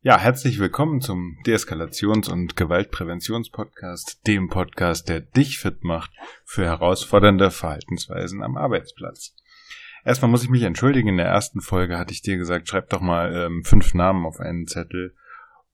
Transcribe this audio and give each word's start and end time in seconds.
Ja, 0.00 0.16
herzlich 0.16 0.60
willkommen 0.60 1.00
zum 1.00 1.38
Deeskalations- 1.44 2.30
und 2.30 2.54
Gewaltpräventionspodcast, 2.54 4.24
dem 4.28 4.48
Podcast, 4.48 5.08
der 5.08 5.22
dich 5.22 5.58
fit 5.58 5.82
macht 5.82 6.12
für 6.44 6.64
herausfordernde 6.64 7.50
Verhaltensweisen 7.50 8.44
am 8.44 8.56
Arbeitsplatz. 8.56 9.34
Erstmal 10.04 10.30
muss 10.30 10.44
ich 10.44 10.50
mich 10.50 10.62
entschuldigen, 10.62 11.08
in 11.08 11.16
der 11.16 11.26
ersten 11.26 11.60
Folge 11.60 11.98
hatte 11.98 12.12
ich 12.12 12.22
dir 12.22 12.36
gesagt, 12.36 12.68
schreib 12.68 12.90
doch 12.90 13.00
mal 13.00 13.34
ähm, 13.34 13.64
fünf 13.64 13.92
Namen 13.92 14.24
auf 14.24 14.38
einen 14.38 14.68
Zettel 14.68 15.16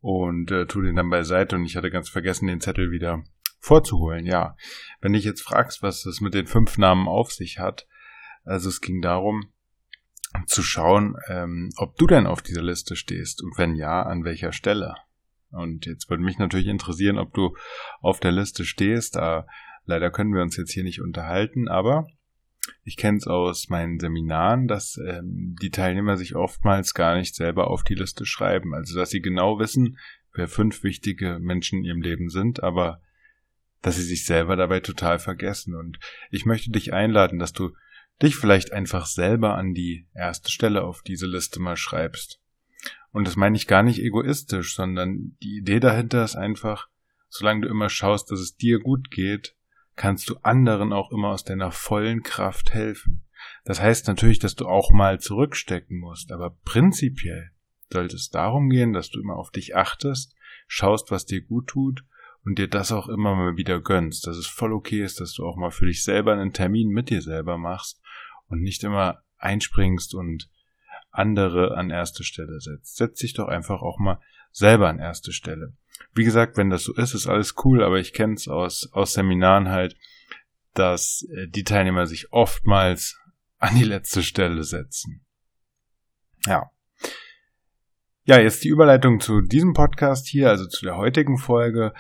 und 0.01 0.51
äh, 0.51 0.65
tu 0.65 0.81
den 0.81 0.97
dann 0.97 1.11
beiseite 1.11 1.57
und 1.57 1.67
ich 1.67 1.77
hatte 1.77 1.91
ganz 1.91 2.09
vergessen, 2.09 2.47
den 2.47 2.63
Zettel 2.63 2.91
wieder 2.91 3.23
vorzuholen. 3.61 4.25
Ja, 4.25 4.57
wenn 5.03 5.13
dich 5.13 5.25
jetzt 5.25 5.43
fragst, 5.43 5.83
was 5.83 6.07
es 6.07 6.23
mit 6.23 6.33
den 6.33 6.47
fünf 6.47 6.79
Namen 6.79 7.09
auf 7.09 7.31
sich 7.31 7.59
hat, 7.59 7.87
also 8.43 8.71
es 8.71 8.81
ging 8.81 9.03
darum, 9.03 9.51
zu 10.47 10.63
schauen, 10.63 11.17
ähm, 11.29 11.71
ob 11.77 11.97
du 11.97 12.07
denn 12.07 12.27
auf 12.27 12.43
dieser 12.43 12.63
Liste 12.63 12.97
stehst 12.97 13.43
und 13.43 13.57
wenn 13.57 13.75
ja, 13.75 14.03
an 14.03 14.25
welcher 14.25 14.53
Stelle. 14.53 14.95
Und 15.51 15.87
jetzt 15.87 16.11
würde 16.11 16.23
mich 16.23 16.39
natürlich 16.39 16.67
interessieren, 16.67 17.19
ob 17.19 17.33
du 17.33 17.57
auf 18.01 18.21
der 18.21 18.33
Liste 18.33 18.65
stehst. 18.65 19.17
Da 19.17 19.47
leider 19.85 20.11
können 20.11 20.35
wir 20.35 20.43
uns 20.43 20.57
jetzt 20.57 20.73
hier 20.73 20.85
nicht 20.85 21.01
unterhalten, 21.01 21.69
aber 21.69 22.09
ich 22.83 22.97
kenne 22.97 23.19
es 23.19 23.27
aus 23.27 23.69
meinen 23.69 24.01
Seminaren, 24.01 24.67
dass 24.67 24.97
ähm, 24.97 25.57
die 25.61 25.71
Teilnehmer 25.71 26.17
sich 26.17 26.35
oftmals 26.35 26.95
gar 26.95 27.17
nicht 27.17 27.35
selber 27.35 27.69
auf 27.69 27.85
die 27.85 27.95
Liste 27.95 28.27
schreiben. 28.27 28.75
Also 28.75 28.99
dass 28.99 29.11
sie 29.11 29.21
genau 29.21 29.59
wissen, 29.59 29.99
wer 30.33 30.49
fünf 30.49 30.83
wichtige 30.83 31.39
Menschen 31.41 31.81
in 31.81 31.85
ihrem 31.85 32.03
Leben 32.03 32.29
sind, 32.29 32.63
aber 32.63 33.01
dass 33.83 33.97
sie 33.97 34.03
sich 34.03 34.25
selber 34.25 34.57
dabei 34.57 34.81
total 34.81 35.19
vergessen. 35.19 35.75
Und 35.75 35.99
ich 36.31 36.47
möchte 36.47 36.71
dich 36.71 36.93
einladen, 36.93 37.39
dass 37.39 37.53
du 37.53 37.71
dich 38.23 38.37
vielleicht 38.37 38.73
einfach 38.73 39.07
selber 39.07 39.57
an 39.57 39.75
die 39.75 40.07
erste 40.15 40.51
Stelle 40.51 40.85
auf 40.85 41.03
diese 41.03 41.27
Liste 41.27 41.61
mal 41.61 41.77
schreibst. 41.77 42.41
Und 43.11 43.27
das 43.27 43.37
meine 43.37 43.57
ich 43.57 43.67
gar 43.67 43.83
nicht 43.83 44.01
egoistisch, 44.01 44.75
sondern 44.75 45.37
die 45.43 45.59
Idee 45.59 45.81
dahinter 45.81 46.25
ist 46.25 46.37
einfach, 46.37 46.89
solange 47.29 47.63
du 47.63 47.69
immer 47.69 47.89
schaust, 47.89 48.31
dass 48.31 48.41
es 48.41 48.57
dir 48.57 48.81
gut 48.81 49.11
geht, 49.11 49.57
kannst 49.97 50.29
du 50.29 50.37
anderen 50.43 50.93
auch 50.93 51.13
immer 51.13 51.29
aus 51.29 51.45
deiner 51.45 51.71
vollen 51.71 52.23
Kraft 52.23 52.73
helfen. 52.73 53.25
Das 53.65 53.81
heißt 53.81 54.09
natürlich, 54.09 54.39
dass 54.39 54.55
du 54.55 54.67
auch 54.67 54.91
mal 54.93 55.21
zurückstecken 55.21 55.99
musst, 55.99 56.33
aber 56.33 56.51
prinzipiell 56.65 57.51
sollte 57.91 58.17
es 58.17 58.31
darum 58.31 58.71
gehen, 58.71 58.93
dass 58.93 59.11
du 59.11 59.21
immer 59.21 59.37
auf 59.37 59.51
dich 59.51 59.77
achtest, 59.77 60.35
schaust, 60.67 61.11
was 61.11 61.27
dir 61.27 61.43
gut 61.43 61.69
tut 61.69 62.05
und 62.45 62.59
dir 62.59 62.69
das 62.69 62.93
auch 62.93 63.09
immer 63.09 63.35
mal 63.35 63.57
wieder 63.57 63.81
gönnst, 63.81 64.27
dass 64.27 64.37
es 64.37 64.47
voll 64.47 64.73
okay 64.73 65.03
ist, 65.03 65.21
dass 65.21 65.35
du 65.35 65.47
auch 65.47 65.57
mal 65.57 65.71
für 65.71 65.87
dich 65.87 66.03
selber 66.03 66.33
einen 66.33 66.53
Termin 66.53 66.89
mit 66.89 67.11
dir 67.11 67.23
selber 67.23 67.59
machst 67.59 68.01
und 68.55 68.63
nicht 68.63 68.83
immer 68.85 69.23
einspringst 69.39 70.15
und 70.15 70.49
andere 71.11 71.77
an 71.77 71.91
erste 71.91 72.25
Stelle 72.25 72.61
setzt. 72.61 72.97
Setz 72.97 73.19
dich 73.19 73.35
doch 73.35 73.49
einfach 73.49 73.83
auch 73.83 73.99
mal 73.99 74.21
selber 74.51 74.89
an 74.89 74.99
erste 74.99 75.33
Stelle. 75.33 75.75
Wie 76.15 76.25
gesagt, 76.25 76.57
wenn 76.57 76.71
das 76.71 76.85
so 76.85 76.95
ist, 76.95 77.15
ist 77.15 77.27
alles 77.27 77.55
cool, 77.65 77.83
aber 77.83 77.99
ich 77.99 78.13
kenne 78.13 78.35
es 78.35 78.49
aus, 78.49 78.89
aus 78.93 79.13
Seminaren 79.13 79.69
halt, 79.69 79.97
dass 80.75 81.27
äh, 81.37 81.49
die 81.49 81.65
Teilnehmer 81.65 82.07
sich 82.07 82.33
oftmals 82.33 83.19
an 83.59 83.77
die 83.77 83.85
letzte 83.85 84.23
Stelle 84.23 84.65
setzen. 84.65 85.25
Ja. 86.47 86.71
Ja, 88.25 88.39
jetzt 88.39 88.65
die 88.65 88.69
Überleitung 88.69 89.21
zu 89.21 89.41
diesem 89.41 89.75
Podcast 89.75 90.27
hier, 90.27 90.49
also 90.49 90.67
zu 90.67 90.85
der 90.85 90.97
heutigen 90.97 91.37
Folge. 91.37 91.93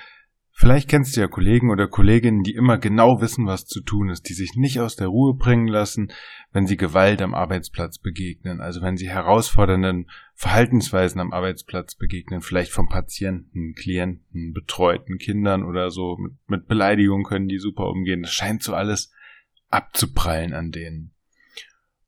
Vielleicht 0.56 0.88
kennst 0.88 1.16
du 1.16 1.20
ja 1.20 1.26
Kollegen 1.26 1.70
oder 1.70 1.88
Kolleginnen, 1.88 2.44
die 2.44 2.54
immer 2.54 2.78
genau 2.78 3.20
wissen, 3.20 3.44
was 3.44 3.66
zu 3.66 3.80
tun 3.80 4.08
ist, 4.08 4.28
die 4.28 4.34
sich 4.34 4.54
nicht 4.54 4.78
aus 4.78 4.94
der 4.94 5.08
Ruhe 5.08 5.34
bringen 5.34 5.66
lassen, 5.66 6.12
wenn 6.52 6.68
sie 6.68 6.76
Gewalt 6.76 7.20
am 7.22 7.34
Arbeitsplatz 7.34 7.98
begegnen, 7.98 8.60
also 8.60 8.80
wenn 8.80 8.96
sie 8.96 9.08
herausfordernden 9.08 10.08
Verhaltensweisen 10.34 11.20
am 11.20 11.32
Arbeitsplatz 11.32 11.96
begegnen, 11.96 12.40
vielleicht 12.40 12.70
von 12.70 12.88
Patienten, 12.88 13.74
Klienten, 13.74 14.52
betreuten 14.52 15.18
Kindern 15.18 15.64
oder 15.64 15.90
so, 15.90 16.16
mit, 16.18 16.34
mit 16.46 16.68
Beleidigungen 16.68 17.24
können 17.24 17.48
die 17.48 17.58
super 17.58 17.88
umgehen. 17.88 18.22
Das 18.22 18.32
scheint 18.32 18.62
so 18.62 18.74
alles 18.74 19.12
abzuprallen 19.70 20.54
an 20.54 20.70
denen. 20.70 21.14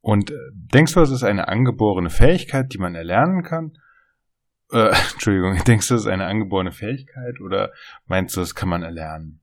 Und 0.00 0.30
äh, 0.30 0.34
denkst 0.52 0.94
du, 0.94 1.00
es 1.00 1.10
ist 1.10 1.24
eine 1.24 1.48
angeborene 1.48 2.10
Fähigkeit, 2.10 2.72
die 2.72 2.78
man 2.78 2.94
erlernen 2.94 3.42
kann? 3.42 3.76
Äh, 4.70 4.88
Entschuldigung, 5.12 5.62
denkst 5.66 5.88
du, 5.88 5.94
das 5.94 6.02
ist 6.02 6.08
eine 6.08 6.26
angeborene 6.26 6.72
Fähigkeit 6.72 7.40
oder 7.40 7.72
meinst 8.06 8.36
du, 8.36 8.40
das 8.40 8.54
kann 8.54 8.68
man 8.68 8.82
erlernen? 8.82 9.40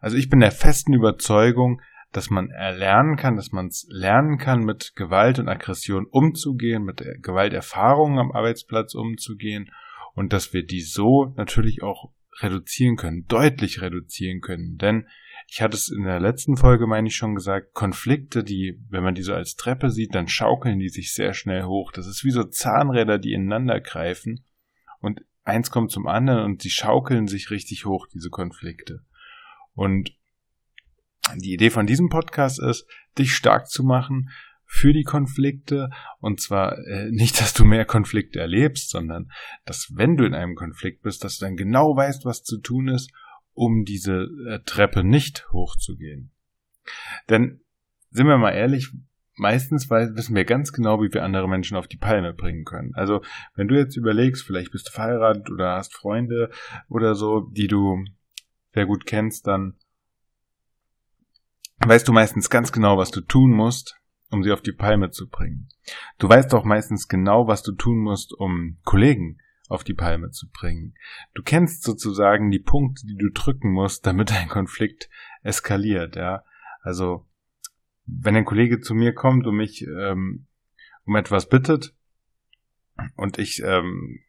Also 0.00 0.16
ich 0.16 0.28
bin 0.28 0.40
der 0.40 0.52
festen 0.52 0.92
Überzeugung, 0.92 1.80
dass 2.12 2.30
man 2.30 2.50
erlernen 2.50 3.16
kann, 3.16 3.36
dass 3.36 3.52
man 3.52 3.66
es 3.66 3.86
lernen 3.90 4.38
kann, 4.38 4.64
mit 4.64 4.92
Gewalt 4.94 5.38
und 5.38 5.48
Aggression 5.48 6.06
umzugehen, 6.06 6.84
mit 6.84 7.02
Gewalterfahrungen 7.22 8.18
am 8.18 8.32
Arbeitsplatz 8.32 8.94
umzugehen 8.94 9.70
und 10.14 10.32
dass 10.32 10.52
wir 10.52 10.64
die 10.64 10.80
so 10.80 11.34
natürlich 11.36 11.82
auch 11.82 12.12
reduzieren 12.40 12.96
können, 12.96 13.26
deutlich 13.26 13.80
reduzieren 13.82 14.40
können. 14.40 14.78
Denn 14.78 15.08
ich 15.48 15.62
hatte 15.62 15.76
es 15.76 15.88
in 15.88 16.02
der 16.02 16.20
letzten 16.20 16.56
Folge, 16.56 16.86
meine 16.86 17.08
ich 17.08 17.16
schon 17.16 17.34
gesagt, 17.34 17.72
Konflikte, 17.72 18.42
die, 18.42 18.80
wenn 18.90 19.04
man 19.04 19.14
die 19.14 19.22
so 19.22 19.32
als 19.32 19.54
Treppe 19.54 19.90
sieht, 19.90 20.14
dann 20.14 20.28
schaukeln 20.28 20.78
die 20.78 20.88
sich 20.88 21.14
sehr 21.14 21.34
schnell 21.34 21.64
hoch. 21.64 21.92
Das 21.92 22.06
ist 22.06 22.24
wie 22.24 22.32
so 22.32 22.44
Zahnräder, 22.44 23.18
die 23.18 23.32
ineinander 23.32 23.80
greifen 23.80 24.44
und 25.00 25.20
eins 25.44 25.70
kommt 25.70 25.92
zum 25.92 26.08
anderen 26.08 26.44
und 26.44 26.64
die 26.64 26.70
schaukeln 26.70 27.28
sich 27.28 27.50
richtig 27.50 27.86
hoch, 27.86 28.06
diese 28.12 28.30
Konflikte. 28.30 29.04
Und 29.74 30.10
die 31.36 31.52
Idee 31.52 31.70
von 31.70 31.86
diesem 31.86 32.08
Podcast 32.08 32.60
ist, 32.60 32.86
dich 33.18 33.34
stark 33.34 33.68
zu 33.68 33.84
machen 33.84 34.30
für 34.64 34.92
die 34.92 35.04
Konflikte 35.04 35.90
und 36.18 36.40
zwar 36.40 36.76
äh, 36.78 37.08
nicht, 37.10 37.40
dass 37.40 37.54
du 37.54 37.64
mehr 37.64 37.84
Konflikte 37.84 38.40
erlebst, 38.40 38.90
sondern 38.90 39.30
dass 39.64 39.92
wenn 39.94 40.16
du 40.16 40.24
in 40.24 40.34
einem 40.34 40.56
Konflikt 40.56 41.02
bist, 41.02 41.22
dass 41.22 41.38
du 41.38 41.44
dann 41.44 41.56
genau 41.56 41.96
weißt, 41.96 42.24
was 42.24 42.42
zu 42.42 42.58
tun 42.58 42.88
ist 42.88 43.12
um 43.56 43.84
diese 43.84 44.28
äh, 44.48 44.60
Treppe 44.64 45.02
nicht 45.02 45.50
hochzugehen. 45.50 46.30
Denn, 47.28 47.60
sind 48.10 48.26
wir 48.26 48.38
mal 48.38 48.52
ehrlich, 48.52 48.92
meistens 49.34 49.90
wissen 49.90 50.36
wir 50.36 50.44
ganz 50.44 50.72
genau, 50.72 51.02
wie 51.02 51.12
wir 51.12 51.24
andere 51.24 51.48
Menschen 51.48 51.76
auf 51.76 51.88
die 51.88 51.96
Palme 51.96 52.32
bringen 52.32 52.64
können. 52.64 52.94
Also, 52.94 53.22
wenn 53.54 53.68
du 53.68 53.76
jetzt 53.76 53.96
überlegst, 53.96 54.44
vielleicht 54.44 54.72
bist 54.72 54.88
du 54.88 54.92
verheiratet 54.92 55.50
oder 55.50 55.76
hast 55.76 55.94
Freunde 55.94 56.50
oder 56.88 57.14
so, 57.14 57.40
die 57.40 57.66
du 57.66 58.04
sehr 58.72 58.86
gut 58.86 59.06
kennst, 59.06 59.46
dann 59.46 59.74
weißt 61.78 62.06
du 62.06 62.12
meistens 62.12 62.50
ganz 62.50 62.72
genau, 62.72 62.98
was 62.98 63.10
du 63.10 63.20
tun 63.20 63.50
musst, 63.50 64.00
um 64.30 64.42
sie 64.42 64.52
auf 64.52 64.62
die 64.62 64.72
Palme 64.72 65.10
zu 65.10 65.28
bringen. 65.28 65.68
Du 66.18 66.28
weißt 66.28 66.52
auch 66.54 66.64
meistens 66.64 67.08
genau, 67.08 67.46
was 67.46 67.62
du 67.62 67.72
tun 67.72 67.98
musst, 67.98 68.32
um 68.32 68.78
Kollegen 68.84 69.38
auf 69.68 69.84
die 69.84 69.94
Palme 69.94 70.30
zu 70.30 70.48
bringen. 70.48 70.94
Du 71.34 71.42
kennst 71.42 71.82
sozusagen 71.82 72.50
die 72.50 72.58
Punkte, 72.58 73.06
die 73.06 73.16
du 73.16 73.30
drücken 73.30 73.72
musst, 73.72 74.06
damit 74.06 74.32
ein 74.40 74.48
Konflikt 74.48 75.08
eskaliert, 75.42 76.16
ja. 76.16 76.44
Also, 76.82 77.26
wenn 78.06 78.36
ein 78.36 78.44
Kollege 78.44 78.80
zu 78.80 78.94
mir 78.94 79.12
kommt 79.12 79.46
und 79.46 79.56
mich 79.56 79.82
ähm, 79.82 80.46
um 81.04 81.16
etwas 81.16 81.48
bittet 81.48 81.94
und 83.16 83.38
ich 83.38 83.62
ähm, 83.64 84.20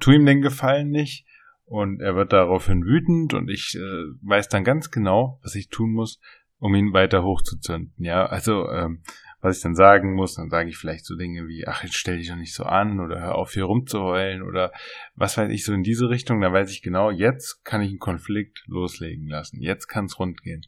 tu 0.00 0.12
ihm 0.12 0.26
den 0.26 0.42
Gefallen 0.42 0.90
nicht 0.90 1.26
und 1.64 2.00
er 2.00 2.16
wird 2.16 2.32
daraufhin 2.32 2.84
wütend 2.84 3.34
und 3.34 3.48
ich 3.48 3.74
äh, 3.76 4.04
weiß 4.22 4.48
dann 4.48 4.64
ganz 4.64 4.90
genau, 4.90 5.40
was 5.42 5.54
ich 5.54 5.68
tun 5.68 5.92
muss, 5.92 6.20
um 6.58 6.74
ihn 6.74 6.92
weiter 6.92 7.22
hochzuzünden. 7.22 7.94
Ja, 7.98 8.26
also 8.26 8.68
ähm, 8.70 9.02
was 9.40 9.58
ich 9.58 9.62
dann 9.62 9.74
sagen 9.74 10.14
muss, 10.14 10.34
dann 10.34 10.50
sage 10.50 10.68
ich 10.68 10.76
vielleicht 10.76 11.04
so 11.04 11.16
Dinge 11.16 11.46
wie, 11.46 11.66
ach, 11.66 11.84
jetzt 11.84 11.96
stell 11.96 12.18
dich 12.18 12.28
doch 12.28 12.36
nicht 12.36 12.54
so 12.54 12.64
an 12.64 12.98
oder 13.00 13.20
hör 13.20 13.34
auf 13.36 13.52
hier 13.52 13.64
rumzuheulen 13.64 14.42
oder 14.42 14.72
was 15.14 15.36
weiß 15.36 15.50
ich 15.50 15.64
so 15.64 15.72
in 15.72 15.82
diese 15.82 16.10
Richtung, 16.10 16.40
dann 16.40 16.52
weiß 16.52 16.70
ich 16.72 16.82
genau, 16.82 17.10
jetzt 17.10 17.64
kann 17.64 17.80
ich 17.80 17.90
einen 17.90 17.98
Konflikt 17.98 18.64
loslegen 18.66 19.28
lassen, 19.28 19.60
jetzt 19.60 19.86
kann 19.86 20.06
es 20.06 20.18
rund 20.18 20.42
gehen. 20.42 20.66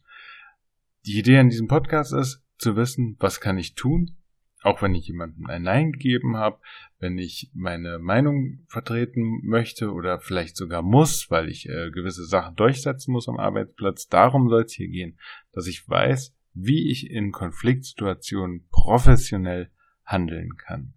Die 1.06 1.18
Idee 1.18 1.38
an 1.38 1.48
diesem 1.48 1.66
Podcast 1.66 2.12
ist, 2.12 2.44
zu 2.58 2.76
wissen, 2.76 3.16
was 3.18 3.40
kann 3.40 3.58
ich 3.58 3.74
tun, 3.74 4.16
auch 4.62 4.82
wenn 4.82 4.94
ich 4.94 5.06
jemandem 5.06 5.46
ein 5.46 5.62
Nein 5.62 5.92
gegeben 5.92 6.36
habe, 6.36 6.60
wenn 6.98 7.16
ich 7.16 7.50
meine 7.54 7.98
Meinung 7.98 8.60
vertreten 8.68 9.40
möchte 9.42 9.92
oder 9.92 10.20
vielleicht 10.20 10.56
sogar 10.56 10.82
muss, 10.82 11.30
weil 11.30 11.48
ich 11.48 11.68
äh, 11.68 11.90
gewisse 11.90 12.26
Sachen 12.26 12.56
durchsetzen 12.56 13.12
muss 13.12 13.28
am 13.28 13.38
Arbeitsplatz, 13.38 14.08
darum 14.08 14.50
soll 14.50 14.64
es 14.64 14.72
hier 14.74 14.88
gehen, 14.88 15.18
dass 15.52 15.66
ich 15.66 15.88
weiß, 15.88 16.34
wie 16.52 16.90
ich 16.90 17.10
in 17.10 17.32
Konfliktsituationen 17.32 18.66
professionell 18.70 19.70
handeln 20.04 20.56
kann. 20.56 20.94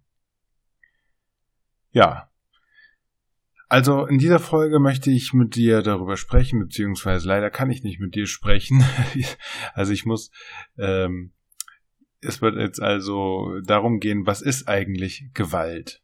Ja. 1.92 2.30
Also 3.68 4.06
in 4.06 4.18
dieser 4.18 4.40
Folge 4.40 4.78
möchte 4.78 5.10
ich 5.10 5.32
mit 5.32 5.56
dir 5.56 5.82
darüber 5.82 6.16
sprechen, 6.16 6.60
beziehungsweise 6.60 7.26
leider 7.26 7.50
kann 7.50 7.70
ich 7.70 7.82
nicht 7.82 8.00
mit 8.00 8.14
dir 8.14 8.26
sprechen. 8.26 8.84
also 9.74 9.92
ich 9.92 10.04
muss, 10.04 10.30
ähm, 10.76 11.32
es 12.20 12.42
wird 12.42 12.56
jetzt 12.56 12.80
also 12.80 13.60
darum 13.62 14.00
gehen, 14.00 14.26
was 14.26 14.42
ist 14.42 14.68
eigentlich 14.68 15.30
Gewalt? 15.34 16.02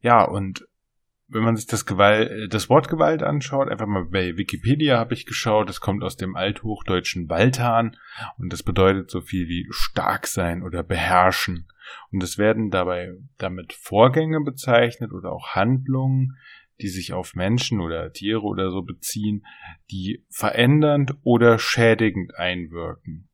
Ja, 0.00 0.22
und 0.22 0.66
wenn 1.28 1.42
man 1.42 1.56
sich 1.56 1.66
das 1.66 1.86
Gewalt, 1.86 2.52
das 2.52 2.68
Wort 2.68 2.88
Gewalt 2.88 3.22
anschaut, 3.22 3.68
einfach 3.68 3.86
mal 3.86 4.04
bei 4.04 4.36
Wikipedia 4.36 4.98
habe 4.98 5.14
ich 5.14 5.26
geschaut, 5.26 5.68
das 5.68 5.80
kommt 5.80 6.02
aus 6.02 6.16
dem 6.16 6.36
althochdeutschen 6.36 7.28
Waltan 7.28 7.96
und 8.38 8.52
das 8.52 8.62
bedeutet 8.62 9.10
so 9.10 9.20
viel 9.20 9.48
wie 9.48 9.66
stark 9.70 10.26
sein 10.26 10.62
oder 10.62 10.82
beherrschen. 10.82 11.68
Und 12.10 12.22
es 12.22 12.38
werden 12.38 12.70
dabei 12.70 13.14
damit 13.38 13.72
Vorgänge 13.72 14.40
bezeichnet 14.40 15.12
oder 15.12 15.32
auch 15.32 15.54
Handlungen, 15.54 16.36
die 16.80 16.88
sich 16.88 17.12
auf 17.12 17.34
Menschen 17.34 17.80
oder 17.80 18.12
Tiere 18.12 18.42
oder 18.42 18.70
so 18.70 18.82
beziehen, 18.82 19.46
die 19.90 20.24
verändernd 20.28 21.16
oder 21.22 21.58
schädigend 21.58 22.34
einwirken. 22.36 23.28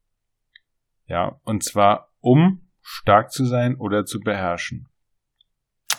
Ja, 1.07 1.41
und 1.45 1.65
zwar 1.65 2.13
um 2.21 2.69
stark 2.83 3.33
zu 3.33 3.45
sein 3.45 3.77
oder 3.77 4.05
zu 4.05 4.21
beherrschen. 4.21 4.89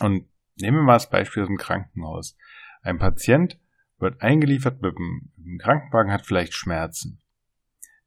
Und 0.00 0.26
nehmen 0.62 0.78
wir 0.78 0.82
mal 0.82 0.94
das 0.94 1.10
Beispiel 1.10 1.42
aus 1.42 1.48
dem 1.48 1.58
Krankenhaus. 1.58 2.36
Ein 2.82 2.98
Patient 2.98 3.58
wird 3.98 4.22
eingeliefert 4.22 4.80
mit 4.80 4.96
dem, 4.96 5.58
Krankenwagen, 5.58 6.12
hat 6.12 6.24
vielleicht 6.24 6.54
Schmerzen. 6.54 7.20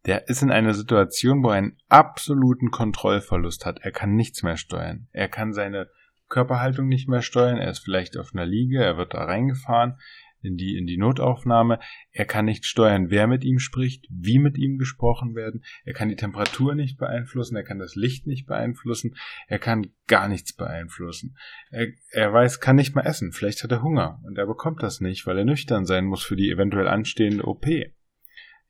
Der 0.06 0.28
ist 0.30 0.42
in 0.42 0.52
einer 0.52 0.74
Situation, 0.74 1.44
wo 1.44 1.50
er 1.50 1.56
einen 1.56 1.78
absoluten 1.90 2.72
Kontrollverlust 2.72 3.66
hat. 3.66 3.80
Er 3.82 3.92
kann 3.92 4.16
nichts 4.16 4.44
mehr 4.44 4.58
steuern. 4.58 5.08
Er 5.12 5.30
kann 5.30 5.54
seine 5.54 5.90
Körperhaltung 6.30 6.88
nicht 6.88 7.08
mehr 7.08 7.22
steuern. 7.22 7.58
Er 7.58 7.72
ist 7.72 7.80
vielleicht 7.80 8.18
auf 8.18 8.32
einer 8.34 8.46
Liege, 8.46 8.84
er 8.84 8.98
wird 8.98 9.14
da 9.14 9.24
reingefahren 9.24 10.00
in 10.46 10.58
die, 10.58 10.78
in 10.78 10.86
die 10.86 10.98
Notaufnahme. 10.98 11.80
Er 12.12 12.26
kann 12.26 12.46
nicht 12.46 12.66
steuern, 12.66 13.10
wer 13.10 13.28
mit 13.28 13.44
ihm 13.44 13.60
spricht, 13.60 14.06
wie 14.10 14.40
mit 14.40 14.58
ihm 14.58 14.78
gesprochen 14.78 15.36
werden. 15.36 15.64
Er 15.84 15.94
kann 15.94 16.10
die 16.10 16.16
Temperatur 16.16 16.76
nicht 16.76 16.98
beeinflussen, 16.98 17.56
er 17.56 17.64
kann 17.64 17.80
das 17.80 17.96
Licht 17.96 18.28
nicht 18.28 18.46
beeinflussen, 18.46 19.16
er 19.48 19.60
kann 19.60 19.88
gar 20.08 20.28
nichts 20.28 20.54
beeinflussen. 20.54 21.38
Er, 21.72 21.88
er 22.12 22.32
weiß, 22.32 22.60
kann 22.60 22.76
nicht 22.76 22.96
mal 22.96 23.06
essen, 23.06 23.32
vielleicht 23.32 23.64
hat 23.64 23.72
er 23.72 23.82
Hunger 23.82 24.22
und 24.24 24.38
er 24.38 24.46
bekommt 24.46 24.84
das 24.84 25.02
nicht, 25.02 25.26
weil 25.26 25.38
er 25.38 25.46
nüchtern 25.46 25.86
sein 25.86 26.06
muss 26.06 26.24
für 26.24 26.36
die 26.36 26.50
eventuell 26.50 26.88
anstehende 26.88 27.46
OP. 27.46 27.66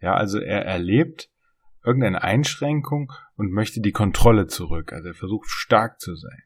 Ja, 0.02 0.16
also 0.16 0.40
er 0.40 0.66
erlebt 0.66 1.30
irgendeine 1.86 2.24
Einschränkung 2.24 3.12
und 3.36 3.52
möchte 3.52 3.82
die 3.82 3.92
Kontrolle 3.92 4.48
zurück. 4.48 4.92
Also 4.92 5.10
er 5.10 5.14
versucht 5.14 5.50
stark 5.50 6.00
zu 6.00 6.16
sein. 6.16 6.42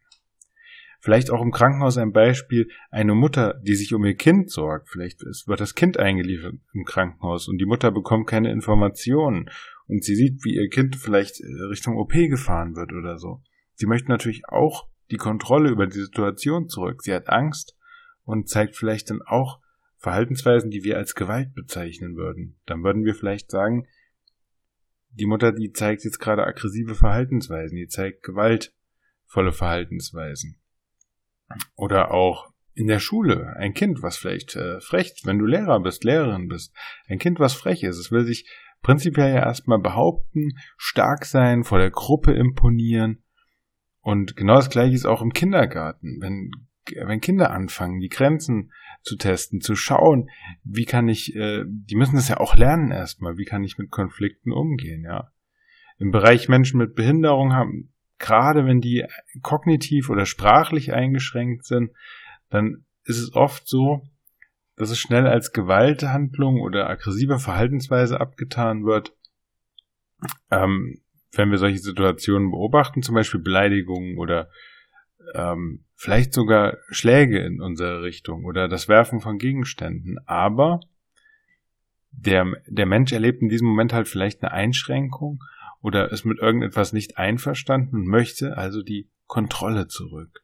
Vielleicht 1.01 1.31
auch 1.31 1.42
im 1.42 1.51
Krankenhaus 1.51 1.98
ein 1.98 2.12
Beispiel, 2.12 2.69
eine 2.92 3.16
Mutter, 3.16 3.60
die 3.63 3.75
sich 3.75 3.94
um 3.94 4.04
ihr 4.04 4.16
Kind 4.16 4.51
sorgt. 4.51 4.90
Vielleicht 4.90 5.22
wird 5.22 5.62
das 5.62 5.74
Kind 5.74 5.98
eingeliefert 5.98 6.56
im 6.74 6.84
Krankenhaus 6.84 7.48
und 7.48 7.57
die 7.57 7.66
Mutter 7.66 7.92
bekommt 7.92 8.28
keine 8.28 8.51
Informationen 8.51 9.50
und 9.88 10.04
sie 10.04 10.16
sieht, 10.16 10.44
wie 10.44 10.56
ihr 10.56 10.68
Kind 10.69 10.98
vielleicht 10.98 11.40
äh, 11.40 11.63
Richtung 11.69 11.98
OP 11.98 12.12
gefahren 12.12 12.75
wird 12.75 12.92
oder 12.92 13.18
so. 13.18 13.42
Sie 13.75 13.86
möchte 13.86 14.10
natürlich 14.10 14.50
auch 14.50 14.90
die 15.10 15.18
Kontrolle 15.18 15.69
über 15.69 15.88
die 15.88 16.00
Situation 16.00 16.68
zurück. 16.68 17.02
Sie 17.02 17.13
hat 17.13 17.30
Angst 17.30 17.78
und 18.24 18.50
zeigt 18.50 18.75
vielleicht 18.75 19.10
dann 19.10 19.22
auch 19.25 19.60
Verhaltensweisen, 19.98 20.69
die 20.69 20.84
wir 20.84 20.98
als 20.98 21.16
Gewalt 21.16 21.54
bezeichnen 21.54 22.16
würden. 22.18 22.60
Dann 22.66 22.84
würden 22.84 23.06
wir 23.06 23.16
vielleicht 23.16 23.52
sagen, 23.52 23.88
die 25.12 25.25
Mutter, 25.25 25.52
die 25.52 25.72
zeigt 25.72 26.04
jetzt 26.04 26.19
gerade 26.19 26.45
aggressive 26.45 26.94
Verhaltensweisen, 26.94 27.75
die 27.75 27.88
zeigt 27.88 28.24
gewaltvolle 28.24 29.52
Verhaltensweisen. 29.52 30.60
Oder 31.75 32.12
auch 32.12 32.50
in 32.74 32.88
der 32.88 33.00
Schule 33.00 33.56
ein 33.57 33.74
Kind, 33.74 34.01
was 34.01 34.18
vielleicht 34.18 34.56
äh, 34.56 34.80
frech, 34.80 35.22
wenn 35.25 35.38
du 35.38 35.46
Lehrer 35.46 35.81
bist, 35.81 36.04
Lehrerin 36.04 36.48
bist, 36.48 36.74
ein 37.07 37.19
Kind, 37.19 37.40
was 37.40 37.54
frech 37.54 37.84
ist, 37.84 37.98
es 37.98 38.12
will 38.12 38.25
sich 38.25 38.50
prinzipiell 38.81 39.34
ja 39.34 39.42
erstmal 39.42 39.80
behaupten, 39.80 40.54
stark 40.78 41.25
sein, 41.25 41.63
vor 41.63 41.80
der 41.80 41.92
Gruppe 41.92 42.31
imponieren. 42.31 43.24
Und 44.01 44.36
genau 44.36 44.56
das 44.56 44.69
gleiche 44.69 44.96
ist 44.96 45.06
auch 45.06 45.22
im 45.22 45.34
Kindergarten, 45.34 46.19
wenn, 46.22 46.51
wenn 47.06 47.19
Kinder 47.19 47.52
anfangen, 47.52 48.00
die 48.00 48.07
Grenzen 48.07 48.72
zu 49.02 49.18
testen, 49.18 49.62
zu 49.62 49.75
schauen, 49.75 50.30
wie 50.63 50.86
kann 50.86 51.10
ich, 51.10 51.36
äh, 51.36 51.63
die 51.68 51.95
müssen 51.95 52.16
das 52.16 52.30
ja 52.30 52.38
auch 52.38 52.56
lernen 52.56 52.92
erstmal, 52.92 53.38
wie 53.38 53.45
kann 53.45 53.63
ich 53.63 53.78
mit 53.78 53.92
Konflikten 53.92 54.52
umgehen, 54.52 55.04
ja. 55.04 55.31
Im 55.98 56.12
Bereich 56.12 56.48
Menschen 56.48 56.78
mit 56.78 56.95
Behinderung 56.95 57.52
haben, 57.52 57.92
gerade 58.19 58.66
wenn 58.66 58.81
die 58.81 59.06
kognitiv 59.42 60.10
oder 60.10 60.25
sprachlich 60.25 60.94
eingeschränkt 60.94 61.66
sind, 61.66 61.92
dann 62.50 62.86
ist 63.06 63.18
es 63.19 63.33
oft 63.33 63.68
so, 63.68 64.04
dass 64.75 64.92
es 64.92 65.00
schnell 65.00 65.27
als 65.27 65.51
Gewalthandlung 65.51 66.62
oder 66.62 66.89
aggressive 66.89 67.39
Verhaltensweise 67.39 68.19
abgetan 68.21 68.86
wird. 68.86 69.13
Ähm, 70.51 71.01
wenn 71.31 71.51
wir 71.51 71.57
solche 71.57 71.80
Situationen 71.80 72.51
beobachten, 72.51 73.04
zum 73.04 73.16
Beispiel 73.16 73.39
Beleidigungen 73.39 74.18
oder 74.18 74.50
ähm, 75.36 75.86
vielleicht 75.95 76.33
sogar 76.33 76.77
Schläge 76.89 77.39
in 77.39 77.62
unsere 77.62 78.01
Richtung 78.01 78.45
oder 78.45 78.68
das 78.68 78.88
Werfen 78.88 79.19
von 79.19 79.38
Gegenständen. 79.38 80.18
Aber 80.25 80.80
der, 82.12 82.45
der 82.68 82.86
Mensch 82.86 83.12
erlebt 83.12 83.42
in 83.42 83.50
diesem 83.50 83.68
Moment 83.68 83.94
halt 83.94 84.07
vielleicht 84.07 84.42
eine 84.42 84.51
Einschränkung 84.51 85.44
oder 85.81 86.12
ist 86.12 86.26
mit 86.26 86.40
irgendetwas 86.40 86.94
nicht 86.94 87.18
einverstanden 87.18 87.96
und 87.96 88.08
möchte 88.08 88.58
also 88.58 88.81
die 88.81 89.10
Kontrolle 89.28 89.88
zurück. 89.88 90.44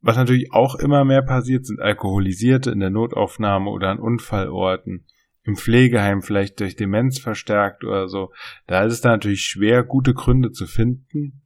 Was 0.00 0.16
natürlich 0.16 0.52
auch 0.52 0.74
immer 0.74 1.04
mehr 1.04 1.22
passiert, 1.22 1.64
sind 1.64 1.80
Alkoholisierte 1.80 2.70
in 2.70 2.80
der 2.80 2.90
Notaufnahme 2.90 3.70
oder 3.70 3.88
an 3.88 4.00
Unfallorten, 4.00 5.06
im 5.44 5.56
Pflegeheim 5.56 6.22
vielleicht 6.22 6.60
durch 6.60 6.76
Demenz 6.76 7.18
verstärkt 7.18 7.84
oder 7.84 8.08
so. 8.08 8.32
Da 8.66 8.84
ist 8.84 8.92
es 8.94 9.00
dann 9.00 9.12
natürlich 9.12 9.42
schwer, 9.42 9.82
gute 9.84 10.14
Gründe 10.14 10.52
zu 10.52 10.66
finden. 10.66 11.42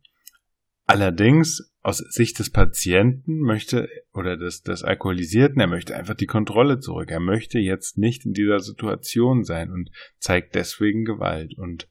Allerdings, 0.86 1.72
aus 1.82 1.98
Sicht 1.98 2.38
des 2.38 2.50
Patienten 2.50 3.40
möchte, 3.40 3.88
oder 4.12 4.36
des, 4.36 4.62
des 4.62 4.82
Alkoholisierten, 4.82 5.60
er 5.60 5.66
möchte 5.66 5.94
einfach 5.94 6.14
die 6.14 6.26
Kontrolle 6.26 6.80
zurück. 6.80 7.10
Er 7.10 7.20
möchte 7.20 7.58
jetzt 7.58 7.96
nicht 7.98 8.24
in 8.26 8.32
dieser 8.32 8.60
Situation 8.60 9.44
sein 9.44 9.70
und 9.70 9.90
zeigt 10.18 10.54
deswegen 10.54 11.04
Gewalt. 11.04 11.56
Und 11.58 11.88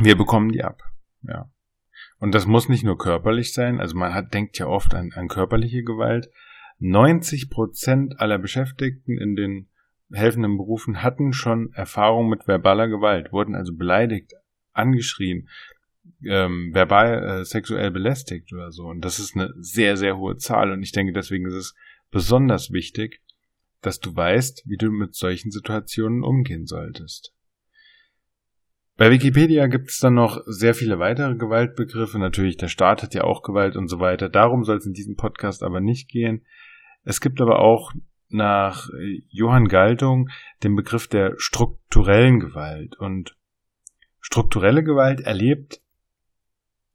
wir 0.00 0.16
bekommen 0.16 0.50
die 0.50 0.62
ab. 0.62 0.82
Ja. 1.22 1.50
Und 2.18 2.34
das 2.34 2.46
muss 2.46 2.68
nicht 2.68 2.84
nur 2.84 2.98
körperlich 2.98 3.52
sein, 3.52 3.80
also 3.80 3.96
man 3.96 4.14
hat, 4.14 4.34
denkt 4.34 4.58
ja 4.58 4.66
oft 4.66 4.94
an, 4.94 5.12
an 5.14 5.28
körperliche 5.28 5.82
Gewalt. 5.82 6.30
90 6.78 7.50
Prozent 7.50 8.20
aller 8.20 8.38
Beschäftigten 8.38 9.18
in 9.18 9.36
den 9.36 9.68
helfenden 10.12 10.56
Berufen 10.56 11.02
hatten 11.02 11.32
schon 11.32 11.72
Erfahrung 11.72 12.28
mit 12.28 12.46
verbaler 12.46 12.88
Gewalt, 12.88 13.32
wurden 13.32 13.54
also 13.54 13.74
beleidigt, 13.74 14.32
angeschrien, 14.72 15.48
ähm, 16.24 16.70
verbal 16.74 17.40
äh, 17.40 17.44
sexuell 17.44 17.90
belästigt 17.90 18.52
oder 18.52 18.70
so. 18.70 18.84
Und 18.84 19.02
das 19.04 19.18
ist 19.18 19.34
eine 19.34 19.52
sehr, 19.56 19.96
sehr 19.96 20.16
hohe 20.16 20.36
Zahl. 20.36 20.72
Und 20.72 20.82
ich 20.82 20.92
denke, 20.92 21.12
deswegen 21.12 21.46
ist 21.46 21.54
es 21.54 21.74
besonders 22.10 22.70
wichtig, 22.70 23.22
dass 23.80 24.00
du 24.00 24.14
weißt, 24.14 24.62
wie 24.66 24.76
du 24.76 24.90
mit 24.90 25.14
solchen 25.14 25.50
Situationen 25.50 26.22
umgehen 26.22 26.66
solltest. 26.66 27.33
Bei 28.96 29.10
Wikipedia 29.10 29.66
gibt 29.66 29.90
es 29.90 29.98
dann 29.98 30.14
noch 30.14 30.42
sehr 30.46 30.72
viele 30.72 31.00
weitere 31.00 31.34
Gewaltbegriffe. 31.34 32.18
Natürlich, 32.20 32.56
der 32.56 32.68
Staat 32.68 33.02
hat 33.02 33.12
ja 33.12 33.24
auch 33.24 33.42
Gewalt 33.42 33.76
und 33.76 33.88
so 33.88 33.98
weiter. 33.98 34.28
Darum 34.28 34.62
soll 34.62 34.76
es 34.76 34.86
in 34.86 34.92
diesem 34.92 35.16
Podcast 35.16 35.64
aber 35.64 35.80
nicht 35.80 36.08
gehen. 36.08 36.44
Es 37.02 37.20
gibt 37.20 37.40
aber 37.40 37.58
auch 37.58 37.92
nach 38.28 38.88
Johann 39.28 39.66
Galtung 39.66 40.28
den 40.62 40.76
Begriff 40.76 41.08
der 41.08 41.34
strukturellen 41.38 42.38
Gewalt. 42.38 42.96
Und 42.96 43.36
strukturelle 44.20 44.84
Gewalt 44.84 45.20
erlebt 45.20 45.80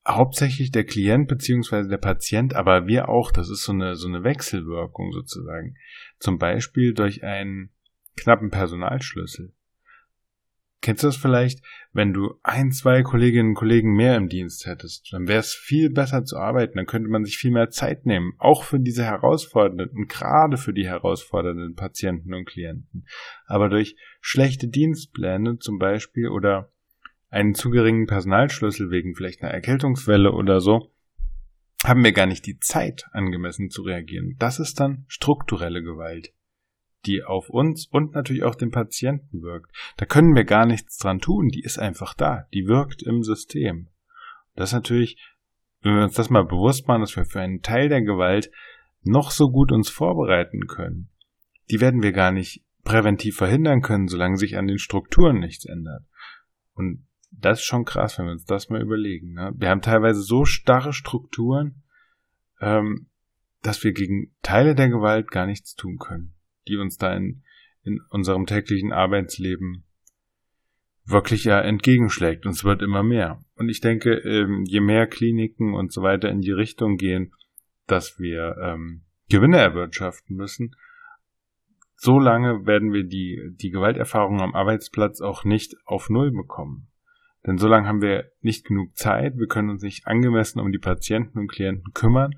hauptsächlich 0.07 0.71
der 0.71 0.85
Klient 0.85 1.27
beziehungsweise 1.27 1.89
der 1.89 1.97
Patient, 1.97 2.55
aber 2.55 2.87
wir 2.87 3.09
auch. 3.09 3.31
Das 3.31 3.49
ist 3.49 3.63
so 3.63 3.73
eine, 3.73 3.95
so 3.95 4.07
eine 4.07 4.23
Wechselwirkung 4.23 5.11
sozusagen. 5.11 5.75
Zum 6.17 6.37
Beispiel 6.37 6.93
durch 6.93 7.23
einen 7.23 7.71
knappen 8.15 8.49
Personalschlüssel. 8.51 9.53
Kennst 10.81 11.03
du 11.03 11.07
das 11.07 11.17
vielleicht, 11.17 11.61
wenn 11.91 12.13
du 12.13 12.35
ein, 12.41 12.71
zwei 12.71 13.03
Kolleginnen 13.03 13.49
und 13.49 13.55
Kollegen 13.55 13.95
mehr 13.95 14.15
im 14.15 14.29
Dienst 14.29 14.65
hättest? 14.65 15.11
Dann 15.11 15.27
wäre 15.27 15.39
es 15.39 15.53
viel 15.53 15.89
besser 15.89 16.23
zu 16.23 16.37
arbeiten, 16.37 16.77
dann 16.77 16.85
könnte 16.85 17.09
man 17.09 17.25
sich 17.25 17.37
viel 17.37 17.51
mehr 17.51 17.69
Zeit 17.69 18.05
nehmen, 18.05 18.31
auch 18.37 18.63
für 18.63 18.79
diese 18.79 19.03
herausfordernden 19.03 20.07
gerade 20.07 20.55
für 20.57 20.73
die 20.73 20.87
herausfordernden 20.87 21.75
Patienten 21.75 22.33
und 22.33 22.45
Klienten. 22.45 23.05
Aber 23.45 23.67
durch 23.67 23.97
schlechte 24.21 24.69
Dienstpläne 24.69 25.57
zum 25.57 25.79
Beispiel 25.79 26.29
oder 26.29 26.71
einen 27.29 27.55
zu 27.55 27.69
geringen 27.71 28.07
Personalschlüssel 28.07 28.89
wegen 28.89 29.15
vielleicht 29.15 29.41
einer 29.41 29.53
Erkältungswelle 29.53 30.31
oder 30.31 30.61
so, 30.61 30.93
haben 31.83 32.03
wir 32.03 32.13
gar 32.13 32.25
nicht 32.25 32.45
die 32.45 32.59
Zeit, 32.59 33.05
angemessen 33.11 33.69
zu 33.69 33.81
reagieren. 33.81 34.35
Das 34.39 34.59
ist 34.59 34.79
dann 34.79 35.05
strukturelle 35.07 35.83
Gewalt 35.83 36.33
die 37.05 37.23
auf 37.23 37.49
uns 37.49 37.85
und 37.87 38.13
natürlich 38.13 38.43
auch 38.43 38.55
den 38.55 38.71
Patienten 38.71 39.41
wirkt. 39.41 39.71
Da 39.97 40.05
können 40.05 40.35
wir 40.35 40.43
gar 40.43 40.65
nichts 40.65 40.97
dran 40.97 41.19
tun, 41.19 41.49
die 41.49 41.63
ist 41.63 41.79
einfach 41.79 42.13
da, 42.13 42.47
die 42.53 42.67
wirkt 42.67 43.01
im 43.03 43.23
System. 43.23 43.87
Das 44.55 44.69
ist 44.69 44.73
natürlich, 44.73 45.17
wenn 45.81 45.95
wir 45.95 46.03
uns 46.03 46.15
das 46.15 46.29
mal 46.29 46.45
bewusst 46.45 46.87
machen, 46.87 47.01
dass 47.01 47.15
wir 47.15 47.25
für 47.25 47.41
einen 47.41 47.61
Teil 47.61 47.89
der 47.89 48.01
Gewalt 48.01 48.51
noch 49.03 49.31
so 49.31 49.49
gut 49.49 49.71
uns 49.71 49.89
vorbereiten 49.89 50.67
können, 50.67 51.09
die 51.69 51.79
werden 51.79 52.03
wir 52.03 52.11
gar 52.11 52.31
nicht 52.31 52.63
präventiv 52.83 53.37
verhindern 53.37 53.81
können, 53.81 54.07
solange 54.07 54.37
sich 54.37 54.57
an 54.57 54.67
den 54.67 54.79
Strukturen 54.79 55.39
nichts 55.39 55.65
ändert. 55.65 56.03
Und 56.73 57.05
das 57.31 57.59
ist 57.59 57.65
schon 57.65 57.85
krass, 57.85 58.17
wenn 58.17 58.25
wir 58.25 58.31
uns 58.31 58.45
das 58.45 58.69
mal 58.69 58.81
überlegen. 58.81 59.33
Ne? 59.33 59.51
Wir 59.55 59.69
haben 59.69 59.81
teilweise 59.81 60.21
so 60.21 60.45
starre 60.45 60.93
Strukturen, 60.93 61.83
ähm, 62.59 63.07
dass 63.61 63.83
wir 63.83 63.91
gegen 63.91 64.33
Teile 64.41 64.75
der 64.75 64.89
Gewalt 64.89 65.29
gar 65.29 65.45
nichts 65.45 65.75
tun 65.75 65.97
können, 65.97 66.33
die 66.69 66.77
uns 66.77 66.97
da 66.97 67.13
in, 67.15 67.43
in 67.83 67.99
unserem 68.09 68.45
täglichen 68.45 68.91
Arbeitsleben 68.93 69.83
wirklich 71.05 71.43
ja 71.43 71.59
entgegenschlägt. 71.59 72.45
Und 72.45 72.53
es 72.53 72.63
wird 72.63 72.81
immer 72.81 73.03
mehr. 73.03 73.43
Und 73.55 73.69
ich 73.69 73.81
denke, 73.81 74.13
ähm, 74.13 74.63
je 74.65 74.79
mehr 74.79 75.07
Kliniken 75.07 75.73
und 75.73 75.91
so 75.91 76.01
weiter 76.01 76.29
in 76.29 76.41
die 76.41 76.51
Richtung 76.51 76.97
gehen, 76.97 77.33
dass 77.87 78.19
wir 78.19 78.55
ähm, 78.61 79.01
Gewinne 79.29 79.57
erwirtschaften 79.57 80.35
müssen, 80.35 80.75
so 81.95 82.19
lange 82.19 82.65
werden 82.65 82.93
wir 82.93 83.03
die, 83.03 83.55
die 83.55 83.71
Gewalterfahrung 83.71 84.39
am 84.39 84.55
Arbeitsplatz 84.55 85.19
auch 85.19 85.43
nicht 85.43 85.75
auf 85.85 86.09
Null 86.09 86.31
bekommen. 86.31 86.87
Denn 87.45 87.57
so 87.57 87.67
lange 87.67 87.87
haben 87.87 88.01
wir 88.01 88.31
nicht 88.41 88.65
genug 88.65 88.95
Zeit, 88.95 89.37
wir 89.37 89.47
können 89.47 89.69
uns 89.69 89.81
nicht 89.81 90.07
angemessen 90.07 90.59
um 90.59 90.71
die 90.71 90.79
Patienten 90.79 91.39
und 91.39 91.51
Klienten 91.51 91.93
kümmern 91.93 92.35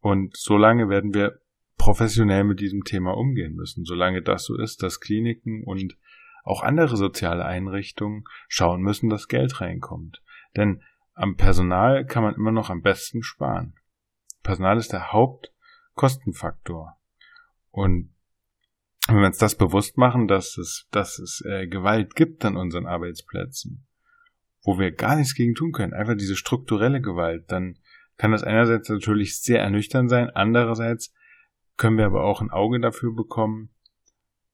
und 0.00 0.36
so 0.36 0.56
lange 0.56 0.88
werden 0.88 1.14
wir 1.14 1.40
professionell 1.86 2.42
mit 2.42 2.58
diesem 2.58 2.82
Thema 2.82 3.16
umgehen 3.16 3.54
müssen, 3.54 3.84
solange 3.84 4.20
das 4.20 4.44
so 4.44 4.58
ist, 4.58 4.82
dass 4.82 4.98
Kliniken 4.98 5.62
und 5.62 5.96
auch 6.42 6.64
andere 6.64 6.96
soziale 6.96 7.44
Einrichtungen 7.44 8.24
schauen 8.48 8.82
müssen, 8.82 9.08
dass 9.08 9.28
Geld 9.28 9.60
reinkommt. 9.60 10.20
Denn 10.56 10.82
am 11.14 11.36
Personal 11.36 12.04
kann 12.04 12.24
man 12.24 12.34
immer 12.34 12.50
noch 12.50 12.70
am 12.70 12.82
besten 12.82 13.22
sparen. 13.22 13.74
Personal 14.42 14.78
ist 14.78 14.92
der 14.92 15.12
Hauptkostenfaktor. 15.12 16.96
Und 17.70 18.10
wenn 19.06 19.20
wir 19.20 19.26
uns 19.26 19.38
das 19.38 19.54
bewusst 19.54 19.96
machen, 19.96 20.26
dass 20.26 20.58
es, 20.58 20.88
dass 20.90 21.20
es 21.20 21.40
äh, 21.46 21.68
Gewalt 21.68 22.16
gibt 22.16 22.44
an 22.44 22.56
unseren 22.56 22.86
Arbeitsplätzen, 22.86 23.86
wo 24.64 24.80
wir 24.80 24.90
gar 24.90 25.14
nichts 25.14 25.36
gegen 25.36 25.54
tun 25.54 25.70
können, 25.70 25.92
einfach 25.94 26.16
diese 26.16 26.34
strukturelle 26.34 27.00
Gewalt, 27.00 27.44
dann 27.52 27.78
kann 28.16 28.32
das 28.32 28.42
einerseits 28.42 28.88
natürlich 28.88 29.40
sehr 29.40 29.60
ernüchternd 29.60 30.10
sein, 30.10 30.30
andererseits 30.30 31.14
können 31.76 31.98
wir 31.98 32.06
aber 32.06 32.24
auch 32.24 32.40
ein 32.40 32.50
Auge 32.50 32.80
dafür 32.80 33.14
bekommen, 33.14 33.70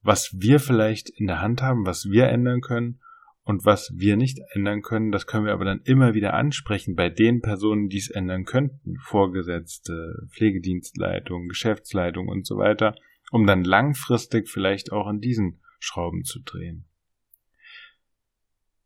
was 0.01 0.35
wir 0.37 0.59
vielleicht 0.59 1.09
in 1.09 1.27
der 1.27 1.41
Hand 1.41 1.61
haben, 1.61 1.85
was 1.85 2.09
wir 2.09 2.27
ändern 2.27 2.61
können 2.61 2.99
und 3.43 3.65
was 3.65 3.91
wir 3.95 4.15
nicht 4.15 4.39
ändern 4.51 4.81
können, 4.81 5.11
das 5.11 5.27
können 5.27 5.45
wir 5.45 5.53
aber 5.53 5.65
dann 5.65 5.81
immer 5.83 6.13
wieder 6.13 6.33
ansprechen 6.33 6.95
bei 6.95 7.09
den 7.09 7.41
Personen, 7.41 7.89
die 7.89 7.97
es 7.97 8.09
ändern 8.09 8.45
könnten, 8.45 8.97
Vorgesetzte, 8.99 10.27
Pflegedienstleitung, 10.31 11.47
Geschäftsleitung 11.47 12.27
und 12.27 12.45
so 12.45 12.57
weiter, 12.57 12.95
um 13.31 13.45
dann 13.45 13.63
langfristig 13.63 14.49
vielleicht 14.49 14.91
auch 14.91 15.07
an 15.07 15.19
diesen 15.19 15.59
Schrauben 15.79 16.23
zu 16.23 16.39
drehen. 16.39 16.85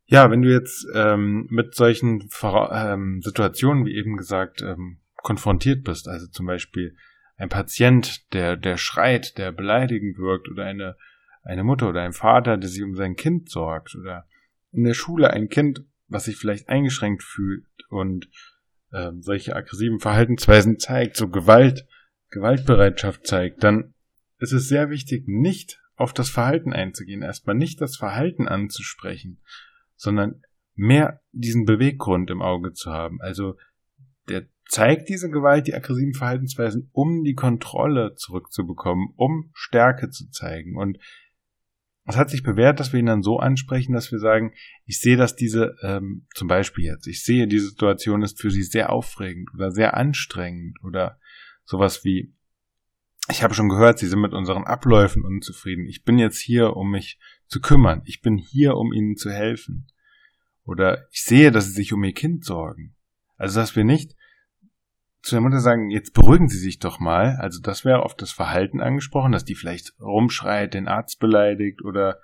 Ja, 0.06 0.30
wenn 0.30 0.42
du 0.42 0.50
jetzt 0.50 0.86
ähm, 0.94 1.46
mit 1.50 1.74
solchen 1.74 2.30
ähm, 2.42 3.20
Situationen, 3.22 3.84
wie 3.84 3.94
eben 3.94 4.16
gesagt, 4.16 4.62
ähm, 4.62 5.00
konfrontiert 5.22 5.84
bist, 5.84 6.08
also 6.08 6.26
zum 6.28 6.46
Beispiel 6.46 6.96
ein 7.38 7.48
Patient, 7.48 8.32
der, 8.34 8.56
der 8.56 8.76
schreit, 8.76 9.38
der 9.38 9.52
beleidigend 9.52 10.18
wirkt, 10.18 10.48
oder 10.50 10.64
eine, 10.64 10.96
eine 11.42 11.64
Mutter 11.64 11.88
oder 11.88 12.02
ein 12.02 12.12
Vater, 12.12 12.56
der 12.56 12.68
sich 12.68 12.82
um 12.82 12.96
sein 12.96 13.16
Kind 13.16 13.48
sorgt, 13.48 13.94
oder 13.94 14.26
in 14.72 14.84
der 14.84 14.94
Schule 14.94 15.30
ein 15.30 15.48
Kind, 15.48 15.84
was 16.08 16.24
sich 16.24 16.36
vielleicht 16.36 16.68
eingeschränkt 16.68 17.22
fühlt 17.22 17.64
und 17.88 18.28
ähm, 18.92 19.22
solche 19.22 19.54
aggressiven 19.54 20.00
Verhaltensweisen 20.00 20.78
zeigt, 20.78 21.16
so 21.16 21.28
Gewalt, 21.28 21.86
Gewaltbereitschaft 22.30 23.26
zeigt, 23.26 23.62
dann 23.62 23.94
ist 24.38 24.52
es 24.52 24.68
sehr 24.68 24.90
wichtig, 24.90 25.28
nicht 25.28 25.80
auf 25.94 26.12
das 26.12 26.30
Verhalten 26.30 26.72
einzugehen, 26.72 27.22
erstmal 27.22 27.56
nicht 27.56 27.80
das 27.80 27.96
Verhalten 27.96 28.48
anzusprechen, 28.48 29.40
sondern 29.96 30.42
mehr 30.74 31.20
diesen 31.32 31.64
Beweggrund 31.64 32.30
im 32.30 32.42
Auge 32.42 32.72
zu 32.72 32.92
haben. 32.92 33.20
Also 33.20 33.56
der 34.28 34.46
zeigt 34.68 35.08
diese 35.08 35.30
Gewalt, 35.30 35.66
die 35.66 35.74
aggressiven 35.74 36.14
Verhaltensweisen, 36.14 36.90
um 36.92 37.24
die 37.24 37.34
Kontrolle 37.34 38.14
zurückzubekommen, 38.14 39.08
um 39.16 39.50
Stärke 39.54 40.10
zu 40.10 40.30
zeigen. 40.30 40.76
Und 40.76 40.98
es 42.04 42.16
hat 42.16 42.30
sich 42.30 42.42
bewährt, 42.42 42.78
dass 42.78 42.92
wir 42.92 43.00
ihn 43.00 43.06
dann 43.06 43.22
so 43.22 43.38
ansprechen, 43.38 43.92
dass 43.92 44.12
wir 44.12 44.18
sagen, 44.18 44.52
ich 44.84 45.00
sehe, 45.00 45.16
dass 45.16 45.36
diese, 45.36 45.74
ähm, 45.82 46.26
zum 46.34 46.48
Beispiel 46.48 46.84
jetzt, 46.84 47.06
ich 47.06 47.24
sehe, 47.24 47.46
diese 47.46 47.68
Situation 47.68 48.22
ist 48.22 48.40
für 48.40 48.50
Sie 48.50 48.62
sehr 48.62 48.90
aufregend 48.90 49.50
oder 49.54 49.70
sehr 49.70 49.96
anstrengend 49.96 50.78
oder 50.84 51.18
sowas 51.64 52.04
wie, 52.04 52.34
ich 53.30 53.42
habe 53.42 53.52
schon 53.52 53.68
gehört, 53.68 53.98
Sie 53.98 54.06
sind 54.06 54.20
mit 54.20 54.32
unseren 54.32 54.64
Abläufen 54.64 55.24
unzufrieden. 55.24 55.86
Ich 55.86 56.04
bin 56.04 56.18
jetzt 56.18 56.38
hier, 56.38 56.76
um 56.76 56.90
mich 56.90 57.18
zu 57.46 57.60
kümmern. 57.60 58.02
Ich 58.06 58.22
bin 58.22 58.38
hier, 58.38 58.76
um 58.76 58.92
Ihnen 58.92 59.16
zu 59.16 59.30
helfen. 59.30 59.86
Oder 60.64 61.06
ich 61.10 61.22
sehe, 61.22 61.50
dass 61.50 61.66
Sie 61.66 61.72
sich 61.72 61.92
um 61.92 62.04
Ihr 62.04 62.14
Kind 62.14 62.44
sorgen. 62.44 62.94
Also, 63.36 63.60
dass 63.60 63.76
wir 63.76 63.84
nicht 63.84 64.14
zu 65.22 65.34
der 65.34 65.40
Mutter 65.40 65.60
sagen, 65.60 65.90
jetzt 65.90 66.14
beruhigen 66.14 66.48
Sie 66.48 66.58
sich 66.58 66.78
doch 66.78 67.00
mal. 67.00 67.36
Also, 67.40 67.60
das 67.60 67.84
wäre 67.84 68.02
auf 68.02 68.14
das 68.14 68.30
Verhalten 68.30 68.80
angesprochen, 68.80 69.32
dass 69.32 69.44
die 69.44 69.54
vielleicht 69.54 69.94
rumschreit, 70.00 70.74
den 70.74 70.88
Arzt 70.88 71.18
beleidigt 71.18 71.82
oder 71.84 72.20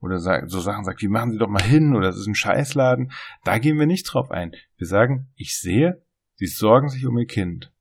oder 0.00 0.20
so 0.20 0.60
Sachen 0.60 0.84
sagt, 0.84 1.02
wie 1.02 1.08
machen 1.08 1.32
Sie 1.32 1.38
doch 1.38 1.48
mal 1.48 1.62
hin 1.62 1.96
oder 1.96 2.08
es 2.08 2.16
ist 2.16 2.28
ein 2.28 2.36
Scheißladen. 2.36 3.10
Da 3.42 3.58
gehen 3.58 3.80
wir 3.80 3.86
nicht 3.86 4.04
drauf 4.04 4.30
ein. 4.30 4.52
Wir 4.76 4.86
sagen, 4.86 5.28
ich 5.34 5.58
sehe, 5.58 6.02
Sie 6.36 6.46
sorgen 6.46 6.88
sich 6.88 7.04
um 7.04 7.18
Ihr 7.18 7.26
Kind. 7.26 7.72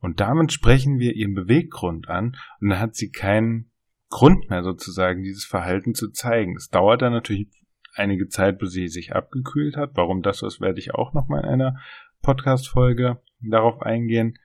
Und 0.00 0.20
damit 0.20 0.52
sprechen 0.52 0.98
wir 0.98 1.14
ihren 1.14 1.34
Beweggrund 1.34 2.08
an 2.08 2.36
und 2.60 2.70
dann 2.70 2.80
hat 2.80 2.96
sie 2.96 3.10
keinen 3.10 3.70
Grund 4.08 4.50
mehr 4.50 4.62
sozusagen, 4.62 5.22
dieses 5.22 5.44
Verhalten 5.44 5.94
zu 5.94 6.10
zeigen. 6.10 6.56
Es 6.56 6.68
dauert 6.68 7.02
dann 7.02 7.12
natürlich 7.12 7.48
einige 7.94 8.28
Zeit, 8.28 8.58
bis 8.58 8.72
sie 8.72 8.88
sich 8.88 9.14
abgekühlt 9.14 9.76
hat. 9.76 9.90
Warum 9.94 10.22
das 10.22 10.42
ist, 10.42 10.60
werde 10.60 10.78
ich 10.78 10.94
auch 10.94 11.12
noch 11.12 11.28
mal 11.28 11.40
in 11.40 11.50
einer 11.50 11.78
Podcast-Folge 12.22 13.20
darauf 13.40 13.82
eingehen. 13.82 14.38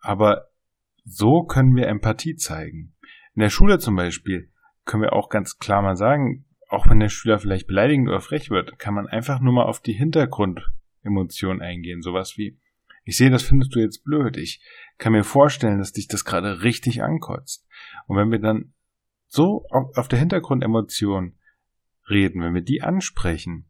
Aber 0.00 0.50
so 1.04 1.44
können 1.44 1.74
wir 1.76 1.88
Empathie 1.88 2.36
zeigen. 2.36 2.94
In 3.34 3.40
der 3.40 3.50
Schule 3.50 3.78
zum 3.78 3.96
Beispiel 3.96 4.50
können 4.84 5.02
wir 5.02 5.12
auch 5.12 5.28
ganz 5.28 5.58
klar 5.58 5.82
mal 5.82 5.96
sagen, 5.96 6.46
auch 6.68 6.88
wenn 6.88 7.00
der 7.00 7.08
Schüler 7.08 7.38
vielleicht 7.38 7.66
beleidigend 7.66 8.08
oder 8.08 8.20
frech 8.20 8.50
wird, 8.50 8.78
kann 8.78 8.94
man 8.94 9.08
einfach 9.08 9.40
nur 9.40 9.52
mal 9.52 9.64
auf 9.64 9.80
die 9.80 9.92
Hintergrundemotion 9.92 11.60
eingehen. 11.60 12.02
Sowas 12.02 12.36
wie, 12.36 12.58
ich 13.04 13.16
sehe, 13.16 13.30
das 13.30 13.42
findest 13.42 13.74
du 13.74 13.80
jetzt 13.80 14.04
blöd. 14.04 14.36
Ich 14.36 14.62
kann 14.98 15.12
mir 15.12 15.24
vorstellen, 15.24 15.78
dass 15.78 15.92
dich 15.92 16.06
das 16.06 16.24
gerade 16.24 16.62
richtig 16.62 17.02
ankotzt. 17.02 17.66
Und 18.06 18.16
wenn 18.16 18.30
wir 18.30 18.38
dann 18.38 18.72
so 19.26 19.66
auf 19.70 20.08
der 20.08 20.18
Hintergrundemotion 20.18 21.38
reden, 22.08 22.42
wenn 22.42 22.54
wir 22.54 22.62
die 22.62 22.82
ansprechen, 22.82 23.66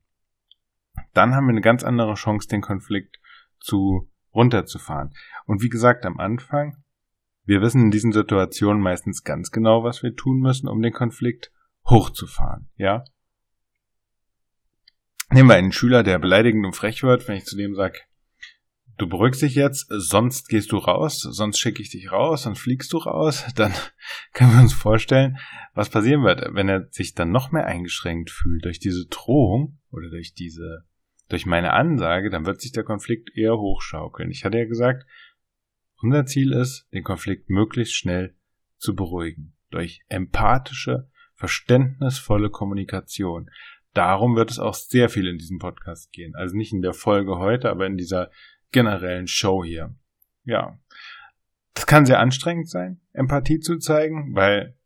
dann 1.14 1.35
haben 1.35 1.47
wir 1.47 1.52
eine 1.52 1.61
ganz 1.61 1.85
andere 1.85 2.14
Chance, 2.14 2.49
den 2.49 2.61
Konflikt 2.61 3.19
zu 3.60 4.10
runterzufahren. 4.34 5.14
Und 5.46 5.62
wie 5.62 5.68
gesagt, 5.68 6.06
am 6.06 6.18
Anfang, 6.18 6.76
wir 7.44 7.60
wissen 7.60 7.82
in 7.82 7.90
diesen 7.90 8.12
Situationen 8.12 8.82
meistens 8.82 9.24
ganz 9.24 9.50
genau, 9.50 9.84
was 9.84 10.02
wir 10.02 10.14
tun 10.14 10.40
müssen, 10.40 10.68
um 10.68 10.82
den 10.82 10.92
Konflikt 10.92 11.50
hochzufahren, 11.88 12.68
ja? 12.76 13.04
Nehmen 15.32 15.48
wir 15.48 15.54
einen 15.54 15.72
Schüler, 15.72 16.02
der 16.02 16.18
beleidigend 16.18 16.66
und 16.66 16.74
frech 16.74 17.02
wird, 17.02 17.28
wenn 17.28 17.36
ich 17.36 17.44
zu 17.44 17.56
dem 17.56 17.74
sage, 17.74 18.00
du 19.00 19.08
beruhigst 19.08 19.42
dich 19.42 19.54
jetzt, 19.54 19.86
sonst 19.88 20.48
gehst 20.48 20.72
du 20.72 20.76
raus, 20.76 21.20
sonst 21.20 21.58
schicke 21.58 21.82
ich 21.82 21.90
dich 21.90 22.12
raus, 22.12 22.42
sonst 22.42 22.60
fliegst 22.60 22.92
du 22.92 22.98
raus, 22.98 23.46
dann 23.56 23.72
können 24.32 24.52
wir 24.52 24.60
uns 24.60 24.74
vorstellen, 24.74 25.38
was 25.74 25.88
passieren 25.88 26.24
wird, 26.24 26.54
wenn 26.54 26.68
er 26.68 26.88
sich 26.90 27.14
dann 27.14 27.30
noch 27.30 27.50
mehr 27.50 27.66
eingeschränkt 27.66 28.30
fühlt 28.30 28.64
durch 28.64 28.78
diese 28.78 29.06
Drohung 29.06 29.78
oder 29.90 30.10
durch 30.10 30.34
diese, 30.34 30.84
durch 31.30 31.46
meine 31.46 31.72
Ansage, 31.72 32.28
dann 32.28 32.44
wird 32.44 32.60
sich 32.60 32.72
der 32.72 32.84
Konflikt 32.84 33.30
eher 33.37 33.56
hochschaukeln. 33.56 34.30
Ich 34.30 34.44
hatte 34.44 34.58
ja 34.58 34.66
gesagt, 34.66 35.06
unser 36.02 36.26
Ziel 36.26 36.52
ist, 36.52 36.88
den 36.92 37.04
Konflikt 37.04 37.49
möglichst 37.49 37.94
schnell 37.94 38.34
zu 38.78 38.94
beruhigen. 38.94 39.54
Durch 39.70 40.00
empathische, 40.08 41.08
verständnisvolle 41.34 42.50
Kommunikation. 42.50 43.50
Darum 43.94 44.34
wird 44.34 44.50
es 44.50 44.58
auch 44.58 44.75
sehr 44.75 45.08
viel 45.08 45.28
in 45.28 45.38
diesem 45.38 45.58
Podcast 45.58 46.12
gehen. 46.12 46.34
Also 46.34 46.56
nicht 46.56 46.72
in 46.72 46.82
der 46.82 46.94
Folge 46.94 47.38
heute, 47.38 47.70
aber 47.70 47.87
in 47.87 47.96
dieser 47.96 48.30
generellen 48.72 49.26
Show 49.26 49.64
hier. 49.64 49.94
Ja. 50.44 50.78
Das 51.75 51.87
kann 51.87 52.06
sehr 52.06 52.18
anstrengend 52.18 52.68
sein, 52.68 53.00
Empathie 53.12 53.60
zu 53.60 53.78
zeigen, 53.78 54.34
weil 54.34 54.76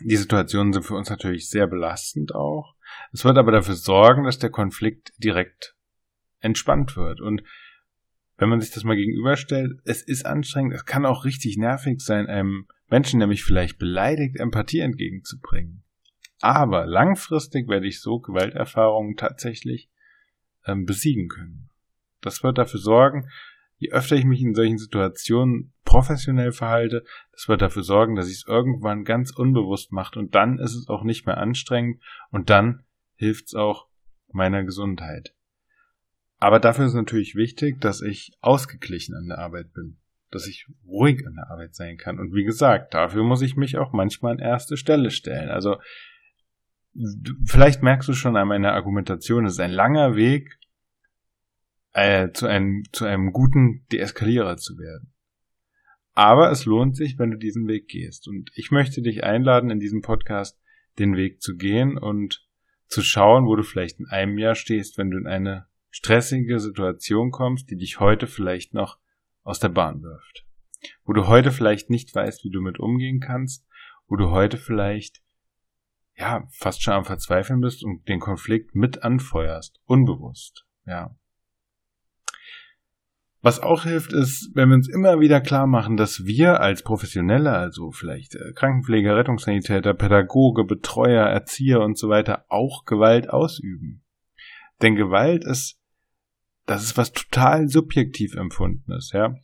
die 0.00 0.16
Situationen 0.16 0.72
sind 0.72 0.82
für 0.84 0.94
uns 0.94 1.08
natürlich 1.08 1.48
sehr 1.48 1.66
belastend 1.66 2.34
auch. 2.34 2.74
Es 3.12 3.24
wird 3.24 3.38
aber 3.38 3.52
dafür 3.52 3.74
sorgen, 3.74 4.24
dass 4.24 4.38
der 4.38 4.50
Konflikt 4.50 5.12
direkt 5.18 5.74
entspannt 6.40 6.96
wird. 6.96 7.20
Und 7.20 7.42
wenn 8.36 8.48
man 8.48 8.60
sich 8.60 8.70
das 8.70 8.84
mal 8.84 8.96
gegenüberstellt, 8.96 9.80
es 9.84 10.02
ist 10.02 10.24
anstrengend, 10.24 10.74
es 10.74 10.84
kann 10.84 11.04
auch 11.04 11.24
richtig 11.24 11.56
nervig 11.58 12.00
sein, 12.00 12.26
einem 12.26 12.66
Menschen, 12.88 13.20
der 13.20 13.28
mich 13.28 13.44
vielleicht 13.44 13.78
beleidigt, 13.78 14.36
Empathie 14.38 14.80
entgegenzubringen. 14.80 15.82
Aber 16.40 16.86
langfristig 16.86 17.68
werde 17.68 17.86
ich 17.86 18.00
so 18.00 18.18
Gewalterfahrungen 18.18 19.16
tatsächlich 19.16 19.90
ähm, 20.66 20.86
besiegen 20.86 21.28
können. 21.28 21.68
Das 22.22 22.42
wird 22.42 22.58
dafür 22.58 22.80
sorgen, 22.80 23.28
je 23.76 23.90
öfter 23.90 24.16
ich 24.16 24.24
mich 24.24 24.40
in 24.40 24.54
solchen 24.54 24.78
Situationen 24.78 25.72
professionell 25.84 26.52
verhalte, 26.52 27.04
das 27.32 27.48
wird 27.48 27.62
dafür 27.62 27.82
sorgen, 27.82 28.14
dass 28.14 28.28
ich 28.28 28.36
es 28.36 28.46
irgendwann 28.46 29.04
ganz 29.04 29.32
unbewusst 29.32 29.92
mache 29.92 30.18
und 30.18 30.34
dann 30.34 30.58
ist 30.58 30.74
es 30.74 30.88
auch 30.88 31.02
nicht 31.02 31.26
mehr 31.26 31.38
anstrengend 31.38 32.02
und 32.30 32.50
dann 32.50 32.84
hilft 33.20 33.48
es 33.48 33.54
auch 33.54 33.86
meiner 34.32 34.64
Gesundheit. 34.64 35.34
Aber 36.38 36.58
dafür 36.58 36.86
ist 36.86 36.94
natürlich 36.94 37.34
wichtig, 37.34 37.78
dass 37.78 38.00
ich 38.00 38.32
ausgeglichen 38.40 39.14
an 39.14 39.28
der 39.28 39.38
Arbeit 39.38 39.72
bin. 39.74 39.98
dass 40.32 40.46
ich 40.46 40.68
ruhig 40.86 41.26
an 41.26 41.34
der 41.34 41.50
Arbeit 41.50 41.74
sein 41.74 41.96
kann. 41.96 42.20
Und 42.20 42.32
wie 42.32 42.44
gesagt, 42.44 42.94
dafür 42.94 43.24
muss 43.24 43.42
ich 43.42 43.56
mich 43.56 43.78
auch 43.78 43.92
manchmal 43.92 44.34
an 44.34 44.38
erste 44.38 44.76
Stelle 44.76 45.10
stellen. 45.10 45.48
Also 45.50 45.76
vielleicht 47.44 47.82
merkst 47.82 48.08
du 48.08 48.12
schon 48.12 48.36
an 48.36 48.46
meiner 48.46 48.72
Argumentation, 48.72 49.44
es 49.44 49.54
ist 49.54 49.60
ein 49.60 49.72
langer 49.72 50.14
Weg 50.14 50.56
äh, 51.94 52.30
zu, 52.30 52.46
einem, 52.46 52.84
zu 52.92 53.06
einem 53.06 53.32
guten 53.32 53.84
Deeskalierer 53.90 54.56
zu 54.56 54.78
werden. 54.78 55.12
Aber 56.14 56.50
es 56.52 56.64
lohnt 56.64 56.96
sich, 56.96 57.18
wenn 57.18 57.32
du 57.32 57.36
diesen 57.36 57.66
Weg 57.66 57.88
gehst. 57.88 58.28
Und 58.28 58.52
ich 58.54 58.70
möchte 58.70 59.02
dich 59.02 59.24
einladen, 59.24 59.70
in 59.70 59.80
diesem 59.80 60.00
Podcast 60.00 60.60
den 61.00 61.16
Weg 61.16 61.42
zu 61.42 61.56
gehen 61.56 61.98
und 61.98 62.46
zu 62.90 63.02
schauen, 63.02 63.46
wo 63.46 63.56
du 63.56 63.62
vielleicht 63.62 64.00
in 64.00 64.06
einem 64.06 64.36
Jahr 64.36 64.54
stehst, 64.54 64.98
wenn 64.98 65.10
du 65.10 65.18
in 65.18 65.26
eine 65.26 65.66
stressige 65.90 66.60
Situation 66.60 67.30
kommst, 67.30 67.70
die 67.70 67.76
dich 67.76 68.00
heute 68.00 68.26
vielleicht 68.26 68.74
noch 68.74 68.98
aus 69.42 69.60
der 69.60 69.68
Bahn 69.68 70.02
wirft. 70.02 70.44
Wo 71.04 71.12
du 71.12 71.26
heute 71.26 71.52
vielleicht 71.52 71.88
nicht 71.88 72.14
weißt, 72.14 72.44
wie 72.44 72.50
du 72.50 72.60
mit 72.60 72.78
umgehen 72.78 73.20
kannst, 73.20 73.66
wo 74.06 74.16
du 74.16 74.30
heute 74.30 74.56
vielleicht 74.56 75.22
ja, 76.16 76.46
fast 76.50 76.82
schon 76.82 76.94
am 76.94 77.04
Verzweifeln 77.04 77.60
bist 77.60 77.82
und 77.82 78.06
den 78.08 78.20
Konflikt 78.20 78.74
mit 78.74 79.02
anfeuerst, 79.02 79.80
unbewusst, 79.86 80.66
ja. 80.84 81.16
Was 83.42 83.58
auch 83.58 83.84
hilft, 83.84 84.12
ist, 84.12 84.50
wenn 84.54 84.68
wir 84.68 84.76
uns 84.76 84.88
immer 84.88 85.18
wieder 85.18 85.40
klar 85.40 85.66
machen, 85.66 85.96
dass 85.96 86.26
wir 86.26 86.60
als 86.60 86.82
Professionelle, 86.82 87.52
also 87.52 87.90
vielleicht 87.90 88.34
äh, 88.34 88.52
Krankenpfleger, 88.54 89.16
Rettungssanitäter, 89.16 89.94
Pädagoge, 89.94 90.64
Betreuer, 90.64 91.26
Erzieher 91.26 91.80
und 91.80 91.96
so 91.96 92.10
weiter, 92.10 92.44
auch 92.48 92.84
Gewalt 92.84 93.30
ausüben. 93.30 94.02
Denn 94.82 94.94
Gewalt 94.94 95.44
ist, 95.44 95.80
das 96.66 96.82
ist 96.82 96.98
was 96.98 97.12
total 97.12 97.68
subjektiv 97.68 98.34
empfundenes, 98.34 99.12
ja. 99.12 99.34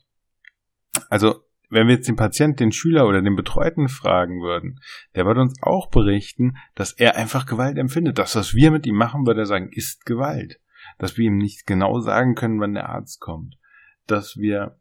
Also 1.09 1.47
wenn 1.71 1.89
wir 1.89 1.95
jetzt 1.97 2.09
den 2.09 2.17
Patient, 2.17 2.61
den 2.61 2.73
Schüler 2.73 3.07
oder 3.07 3.23
den 3.23 3.35
Betreuten 3.35 3.89
fragen 3.89 4.41
würden, 4.43 4.81
der 5.15 5.27
würde 5.27 5.41
uns 5.41 5.55
auch 5.63 5.89
berichten, 5.89 6.57
dass 6.75 6.93
er 6.93 7.17
einfach 7.17 7.47
Gewalt 7.47 7.79
empfindet. 7.79 8.19
Das, 8.19 8.37
was 8.37 8.55
wir 8.55 8.71
mit 8.71 8.87
ihm 8.87 8.95
machen, 8.95 9.27
würde 9.27 9.41
er 9.41 9.47
sagen, 9.47 9.71
ist 9.73 10.07
Gewalt. 10.07 10.61
Dass 10.99 11.19
wir 11.19 11.27
ihm 11.27 11.39
nicht 11.39 11.67
genau 11.67 11.99
sagen 11.99 12.35
können, 12.35 12.61
wann 12.61 12.75
der 12.75 12.89
Arzt 12.89 13.21
kommt. 13.21 13.57
Dass 14.07 14.37
wir 14.37 14.79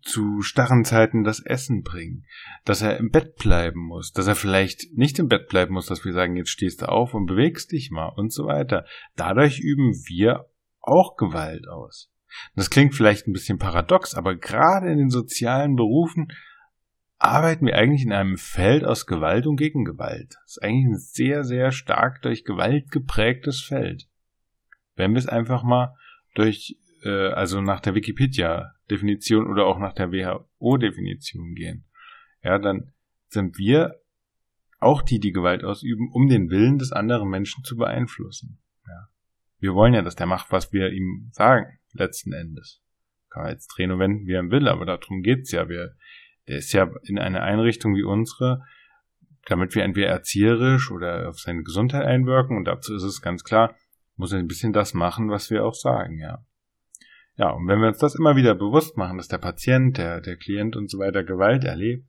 zu 0.00 0.40
starren 0.40 0.84
Zeiten 0.84 1.22
das 1.22 1.40
Essen 1.40 1.82
bringen, 1.82 2.24
dass 2.64 2.80
er 2.80 2.96
im 2.96 3.10
Bett 3.10 3.36
bleiben 3.36 3.80
muss, 3.80 4.12
dass 4.12 4.26
er 4.26 4.34
vielleicht 4.34 4.96
nicht 4.96 5.18
im 5.18 5.28
Bett 5.28 5.48
bleiben 5.48 5.74
muss, 5.74 5.86
dass 5.86 6.04
wir 6.04 6.12
sagen, 6.12 6.36
jetzt 6.36 6.50
stehst 6.50 6.80
du 6.80 6.88
auf 6.88 7.12
und 7.12 7.26
bewegst 7.26 7.72
dich 7.72 7.90
mal 7.90 8.08
und 8.08 8.32
so 8.32 8.46
weiter. 8.46 8.86
Dadurch 9.16 9.60
üben 9.60 9.92
wir 10.06 10.46
auch 10.80 11.16
Gewalt 11.16 11.68
aus. 11.68 12.10
Das 12.54 12.70
klingt 12.70 12.94
vielleicht 12.94 13.26
ein 13.26 13.32
bisschen 13.32 13.58
paradox, 13.58 14.14
aber 14.14 14.34
gerade 14.36 14.90
in 14.90 14.98
den 14.98 15.10
sozialen 15.10 15.76
Berufen 15.76 16.32
arbeiten 17.18 17.66
wir 17.66 17.76
eigentlich 17.76 18.02
in 18.02 18.12
einem 18.12 18.36
Feld 18.36 18.84
aus 18.84 19.06
Gewalt 19.06 19.46
und 19.46 19.56
Gegengewalt. 19.56 20.34
Das 20.42 20.56
ist 20.56 20.62
eigentlich 20.62 20.86
ein 20.86 20.98
sehr, 20.98 21.44
sehr 21.44 21.70
stark 21.70 22.22
durch 22.22 22.44
Gewalt 22.44 22.90
geprägtes 22.90 23.60
Feld. 23.60 24.08
Wenn 24.96 25.12
wir 25.12 25.18
es 25.18 25.28
einfach 25.28 25.62
mal 25.62 25.94
durch, 26.34 26.78
äh, 27.02 27.28
also 27.28 27.60
nach 27.60 27.80
der 27.80 27.94
Wikipedia-Definition 27.94 29.46
oder 29.46 29.66
auch 29.66 29.78
nach 29.78 29.92
der 29.92 30.12
WHO-Definition 30.12 31.54
gehen, 31.54 31.84
ja, 32.42 32.58
dann 32.58 32.92
sind 33.28 33.58
wir 33.58 34.00
auch 34.80 35.02
die, 35.02 35.20
die 35.20 35.32
Gewalt 35.32 35.64
ausüben, 35.64 36.10
um 36.12 36.28
den 36.28 36.50
Willen 36.50 36.78
des 36.78 36.92
anderen 36.92 37.28
Menschen 37.28 37.62
zu 37.64 37.76
beeinflussen. 37.76 38.58
Ja. 38.86 39.08
Wir 39.58 39.74
wollen 39.74 39.94
ja, 39.94 40.02
dass 40.02 40.16
der 40.16 40.26
macht, 40.26 40.50
was 40.50 40.72
wir 40.72 40.90
ihm 40.90 41.28
sagen 41.32 41.78
letzten 41.92 42.32
Endes. 42.32 42.82
Kann 43.30 43.48
jetzt 43.48 43.68
drehen 43.68 43.92
und 43.92 44.00
wenden, 44.00 44.26
wie 44.26 44.32
er 44.32 44.50
will, 44.50 44.68
aber 44.68 44.84
darum 44.84 45.22
geht's 45.22 45.52
ja. 45.52 45.68
Wir, 45.68 45.94
der 46.48 46.58
ist 46.58 46.72
ja 46.72 46.90
in 47.04 47.18
einer 47.18 47.42
Einrichtung 47.42 47.94
wie 47.94 48.02
unsere, 48.02 48.62
damit 49.46 49.74
wir 49.74 49.84
entweder 49.84 50.08
erzieherisch 50.08 50.90
oder 50.90 51.28
auf 51.28 51.38
seine 51.38 51.62
Gesundheit 51.62 52.04
einwirken 52.04 52.56
und 52.56 52.64
dazu 52.64 52.94
ist 52.94 53.04
es 53.04 53.22
ganz 53.22 53.44
klar, 53.44 53.74
muss 54.16 54.32
er 54.32 54.40
ein 54.40 54.48
bisschen 54.48 54.72
das 54.72 54.94
machen, 54.94 55.30
was 55.30 55.50
wir 55.50 55.64
auch 55.64 55.74
sagen, 55.74 56.18
ja. 56.18 56.44
Ja, 57.36 57.50
und 57.50 57.66
wenn 57.66 57.80
wir 57.80 57.88
uns 57.88 57.98
das 57.98 58.14
immer 58.14 58.36
wieder 58.36 58.54
bewusst 58.54 58.96
machen, 58.96 59.16
dass 59.16 59.28
der 59.28 59.38
Patient, 59.38 59.96
der, 59.96 60.20
der 60.20 60.36
Klient 60.36 60.76
und 60.76 60.90
so 60.90 60.98
weiter 60.98 61.24
Gewalt 61.24 61.64
erlebt, 61.64 62.06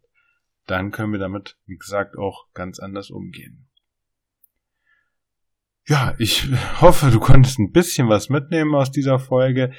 dann 0.68 0.92
können 0.92 1.12
wir 1.12 1.20
damit, 1.20 1.58
wie 1.66 1.78
gesagt, 1.78 2.18
auch 2.18 2.46
ganz 2.54 2.80
anders 2.80 3.10
umgehen. 3.10 3.70
Ja, 5.86 6.16
ich 6.18 6.48
hoffe, 6.80 7.12
du 7.12 7.20
konntest 7.20 7.60
ein 7.60 7.72
bisschen 7.72 8.08
was 8.08 8.30
mitnehmen 8.30 8.74
aus 8.74 8.92
dieser 8.92 9.20
Folge. 9.20 9.74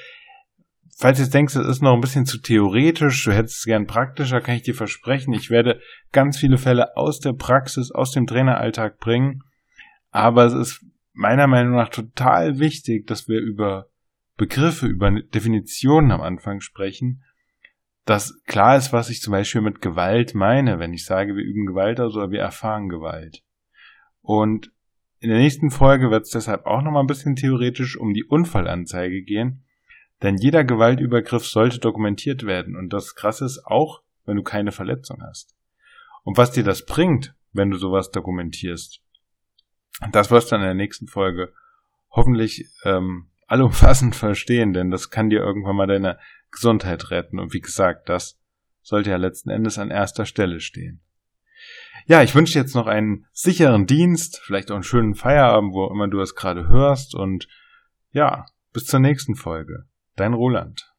Falls 0.97 1.17
du 1.17 1.23
jetzt 1.23 1.33
denkst, 1.33 1.55
es 1.55 1.67
ist 1.67 1.81
noch 1.81 1.93
ein 1.93 2.01
bisschen 2.01 2.25
zu 2.25 2.37
theoretisch, 2.37 3.25
du 3.25 3.33
hättest 3.33 3.57
es 3.57 3.65
gern 3.65 3.87
praktischer, 3.87 4.39
kann 4.39 4.55
ich 4.55 4.61
dir 4.61 4.75
versprechen, 4.75 5.33
ich 5.33 5.49
werde 5.49 5.81
ganz 6.11 6.37
viele 6.37 6.57
Fälle 6.57 6.95
aus 6.95 7.19
der 7.19 7.33
Praxis, 7.33 7.91
aus 7.91 8.11
dem 8.11 8.27
Traineralltag 8.27 8.99
bringen. 8.99 9.41
Aber 10.11 10.45
es 10.45 10.53
ist 10.53 10.85
meiner 11.11 11.47
Meinung 11.47 11.75
nach 11.75 11.89
total 11.89 12.59
wichtig, 12.59 13.07
dass 13.07 13.27
wir 13.27 13.41
über 13.41 13.89
Begriffe, 14.37 14.87
über 14.87 15.11
Definitionen 15.11 16.11
am 16.11 16.21
Anfang 16.21 16.61
sprechen, 16.61 17.23
dass 18.05 18.41
klar 18.43 18.77
ist, 18.77 18.93
was 18.93 19.09
ich 19.09 19.21
zum 19.21 19.31
Beispiel 19.31 19.61
mit 19.61 19.81
Gewalt 19.81 20.35
meine, 20.35 20.77
wenn 20.79 20.93
ich 20.93 21.05
sage, 21.05 21.35
wir 21.35 21.43
üben 21.43 21.65
Gewalt 21.65 21.99
aus 21.99 22.15
oder 22.15 22.29
wir 22.29 22.41
erfahren 22.41 22.89
Gewalt. 22.89 23.43
Und 24.21 24.71
in 25.19 25.29
der 25.29 25.39
nächsten 25.39 25.71
Folge 25.71 26.11
wird 26.11 26.23
es 26.23 26.31
deshalb 26.31 26.65
auch 26.65 26.81
nochmal 26.81 27.03
ein 27.03 27.07
bisschen 27.07 27.35
theoretisch 27.35 27.97
um 27.97 28.13
die 28.13 28.23
Unfallanzeige 28.23 29.23
gehen, 29.23 29.63
denn 30.21 30.37
jeder 30.37 30.63
Gewaltübergriff 30.63 31.45
sollte 31.45 31.79
dokumentiert 31.79 32.45
werden 32.45 32.75
und 32.75 32.93
das 32.93 33.15
Krasse 33.15 33.45
ist 33.45 33.65
auch, 33.65 34.03
wenn 34.25 34.37
du 34.37 34.43
keine 34.43 34.71
Verletzung 34.71 35.21
hast. 35.23 35.55
Und 36.23 36.37
was 36.37 36.51
dir 36.51 36.63
das 36.63 36.85
bringt, 36.85 37.35
wenn 37.53 37.71
du 37.71 37.77
sowas 37.77 38.11
dokumentierst, 38.11 39.01
das 40.11 40.29
wirst 40.29 40.51
du 40.51 40.55
in 40.55 40.61
der 40.61 40.73
nächsten 40.73 41.07
Folge 41.07 41.53
hoffentlich 42.09 42.65
ähm, 42.83 43.29
allumfassend 43.47 44.15
verstehen, 44.15 44.73
denn 44.73 44.91
das 44.91 45.09
kann 45.09 45.29
dir 45.29 45.39
irgendwann 45.39 45.75
mal 45.75 45.87
deine 45.87 46.17
Gesundheit 46.51 47.11
retten. 47.11 47.39
Und 47.39 47.53
wie 47.53 47.61
gesagt, 47.61 48.09
das 48.09 48.39
sollte 48.81 49.09
ja 49.09 49.17
letzten 49.17 49.49
Endes 49.49 49.77
an 49.77 49.91
erster 49.91 50.25
Stelle 50.25 50.59
stehen. 50.59 51.01
Ja, 52.07 52.21
ich 52.21 52.35
wünsche 52.35 52.53
dir 52.53 52.59
jetzt 52.59 52.75
noch 52.75 52.87
einen 52.87 53.25
sicheren 53.31 53.87
Dienst, 53.87 54.39
vielleicht 54.43 54.69
auch 54.69 54.75
einen 54.75 54.83
schönen 54.83 55.15
Feierabend, 55.15 55.73
wo 55.73 55.87
immer 55.87 56.07
du 56.07 56.19
es 56.21 56.35
gerade 56.35 56.67
hörst 56.67 57.15
und 57.15 57.47
ja, 58.11 58.45
bis 58.73 58.85
zur 58.85 58.99
nächsten 58.99 59.35
Folge. 59.35 59.85
Dein 60.15 60.33
Roland. 60.33 60.94